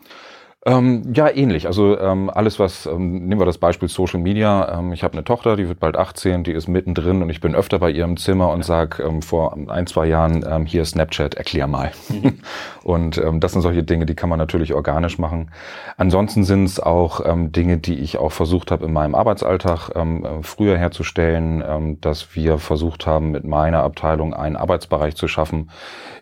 Ähm, 0.67 1.13
ja, 1.15 1.31
ähnlich. 1.31 1.69
Also 1.69 1.97
ähm, 2.01 2.31
alles, 2.31 2.59
was, 2.59 2.87
ähm, 2.87 3.29
nehmen 3.29 3.41
wir 3.41 3.47
das 3.47 3.59
Beispiel 3.59 3.89
Social 3.89 4.19
Media. 4.19 4.79
Ähm, 4.79 4.93
ich 4.93 5.05
habe 5.05 5.13
eine 5.13 5.23
Tochter, 5.23 5.55
die 5.55 5.69
wird 5.69 5.79
bald 5.79 5.97
18, 5.97 6.43
die 6.43 6.51
ist 6.51 6.67
mittendrin 6.67 7.23
und 7.23 7.31
ich 7.31 7.41
bin 7.41 7.55
öfter 7.55 7.79
bei 7.79 7.93
ihrem 7.93 8.17
Zimmer 8.17 8.51
und 8.51 8.65
sag 8.65 8.99
ähm, 8.99 9.23
vor 9.23 9.57
ein, 9.69 9.87
zwei 9.87 10.07
Jahren, 10.07 10.45
ähm, 10.49 10.67
hier 10.67 10.85
Snapchat, 10.85 11.35
erklär 11.35 11.69
mal. 11.69 11.93
Mhm. 12.09 12.41
und 12.83 13.21
das 13.35 13.53
sind 13.53 13.63
solche 13.63 13.85
Dinge, 13.85 14.07
die 14.07 14.15
kann 14.15 14.29
man 14.29 14.39
natürlich 14.39 14.75
organisch 14.75 15.19
machen. 15.19 15.51
Ansonsten 15.97 16.45
sind 16.45 16.65
es 16.65 16.81
auch 16.81 17.21
Dinge, 17.25 17.79
die 17.79 17.99
ich 17.99 18.19
auch 18.19 18.33
versucht 18.33 18.71
habe 18.71 18.87
in 18.87 18.93
meinem 18.93 19.15
Arbeitsalltag 19.15 19.91
äh, 19.95 20.43
früher 20.43 20.77
herzustellen, 20.77 21.99
dass 22.01 22.35
wir 22.35 22.59
versucht 22.59 23.07
haben, 23.07 23.31
mit 23.31 23.45
meiner 23.45 23.83
Abteilung 23.83 24.35
einen 24.35 24.57
Arbeitsbereich 24.57 25.15
zu 25.17 25.29
schaffen 25.29 25.71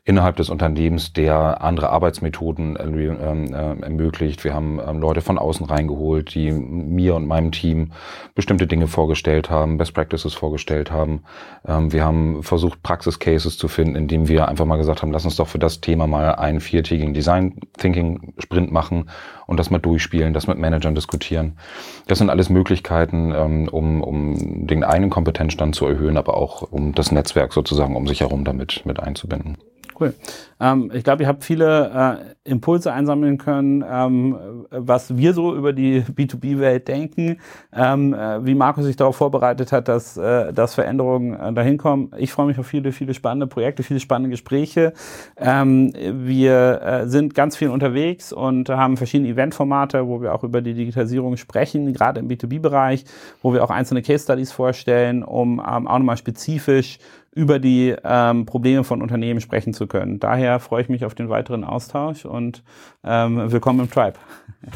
innerhalb 0.07 0.37
des 0.37 0.51
Unternehmens, 0.51 1.13
der 1.13 1.63
andere 1.63 1.91
Arbeitsmethoden 1.91 2.77
äh, 2.77 2.85
äh, 2.85 3.81
ermöglicht. 3.83 4.45
Wir 4.45 4.55
haben 4.55 4.81
ähm, 4.87 5.01
Leute 5.01 5.21
von 5.21 5.37
außen 5.37 5.67
reingeholt, 5.67 6.33
die 6.33 6.53
mir 6.53 7.17
und 7.17 7.27
meinem 7.27 7.51
Team 7.51 7.91
bestimmte 8.37 8.69
Dinge 8.69 8.87
vorgestellt 8.87 9.51
haben, 9.51 9.79
Best 9.79 9.95
Practices 9.95 10.33
vorgestellt 10.33 10.93
haben. 10.93 11.25
Ähm, 11.67 11.93
wir 11.93 12.05
haben 12.05 12.45
versucht, 12.45 12.85
Praxis-Cases 12.85 13.59
zu 13.59 13.67
finden, 13.67 13.97
indem 13.97 14.29
wir 14.29 14.47
einfach 14.47 14.65
mal 14.65 14.77
gesagt 14.77 15.03
haben, 15.03 15.11
lass 15.11 15.25
uns 15.25 15.35
doch 15.35 15.49
für 15.49 15.59
das 15.59 15.81
Thema 15.81 16.07
mal 16.07 16.37
einen 16.37 16.61
viertägigen 16.61 17.13
Design 17.13 17.59
Thinking 17.77 18.33
Sprint 18.39 18.71
machen 18.71 19.11
und 19.49 19.59
das 19.59 19.71
mal 19.71 19.79
durchspielen, 19.79 20.33
das 20.33 20.47
mit 20.47 20.57
Managern 20.57 20.95
diskutieren. 20.95 21.59
Das 22.07 22.19
sind 22.19 22.31
alles 22.31 22.49
Möglichkeiten, 22.49 23.33
ähm, 23.35 23.69
um, 23.69 24.03
um 24.03 24.69
den 24.69 24.85
einen 24.85 25.11
Kompetenzstand 25.11 25.75
zu 25.75 25.85
erhöhen, 25.85 26.17
aber 26.17 26.37
auch 26.37 26.63
um 26.63 26.95
das 26.95 27.11
Netzwerk 27.11 27.53
sozusagen 27.53 27.97
um 27.97 28.07
sich 28.07 28.21
herum 28.21 28.45
damit 28.45 28.83
mit 28.85 29.01
einzubinden. 29.01 29.59
Cool. 29.99 30.15
Ähm, 30.61 30.91
ich 30.93 31.05
glaube, 31.05 31.23
ihr 31.23 31.29
habt 31.29 31.43
viele 31.43 32.27
äh, 32.45 32.51
Impulse 32.51 32.93
einsammeln 32.93 33.39
können, 33.39 33.85
ähm, 33.89 34.67
was 34.71 35.17
wir 35.17 35.33
so 35.33 35.55
über 35.55 35.73
die 35.73 36.03
B2B-Welt 36.17 36.89
denken, 36.89 37.39
ähm, 37.75 38.13
äh, 38.13 38.45
wie 38.45 38.55
Markus 38.55 38.85
sich 38.85 38.97
darauf 38.97 39.17
vorbereitet 39.17 39.73
hat, 39.73 39.89
dass, 39.89 40.17
äh, 40.17 40.53
dass 40.53 40.75
Veränderungen 40.75 41.35
äh, 41.35 41.53
dahin 41.53 41.79
kommen. 41.79 42.11
Ich 42.19 42.33
freue 42.33 42.47
mich 42.47 42.59
auf 42.59 42.67
viele, 42.67 42.93
viele 42.93 43.15
spannende 43.15 43.47
Projekte, 43.47 43.83
viele 43.83 44.01
spannende 44.01 44.31
Gespräche. 44.31 44.93
Ähm, 45.39 45.93
wir 45.95 46.83
äh, 46.83 47.09
sind 47.09 47.35
ganz 47.35 47.57
viel 47.57 47.69
unterwegs 47.69 48.33
und 48.33 48.69
haben 48.69 48.97
verschiedene 48.97 49.31
Eventformate, 49.31 50.07
wo 50.07 50.21
wir 50.21 50.35
auch 50.35 50.45
über 50.45 50.61
die 50.61 50.75
Digitalisierung 50.75 51.37
sprechen, 51.37 51.93
gerade 51.93 52.21
im 52.21 52.29
B2B-Bereich, 52.29 53.05
wo 53.43 53.55
wir 53.55 53.65
auch 53.65 53.71
einzelne 53.71 54.03
Case 54.03 54.25
Studies 54.25 54.53
vorstellen, 54.53 55.23
um 55.23 55.59
ähm, 55.59 55.87
auch 55.87 55.99
nochmal 55.99 56.17
spezifisch 56.19 56.99
über 57.37 57.59
die 57.59 57.95
ähm, 58.03 58.47
Probleme 58.47 58.83
von 58.83 59.03
Unternehmen 59.03 59.43
sprechen 59.43 59.75
zu 59.75 59.87
können. 59.87 60.19
Daher 60.19 60.59
freue 60.59 60.83
ich 60.83 60.89
mich 60.89 61.05
auf 61.05 61.15
den 61.15 61.29
weiteren 61.29 61.65
Austausch 61.65 62.25
und 62.25 62.65
ähm, 63.05 63.53
willkommen 63.53 63.81
im 63.81 63.91
Tribe. 63.91 64.19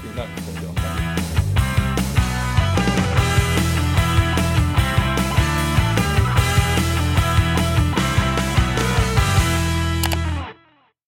Vielen 0.01 0.17
Dank. 0.17 1.10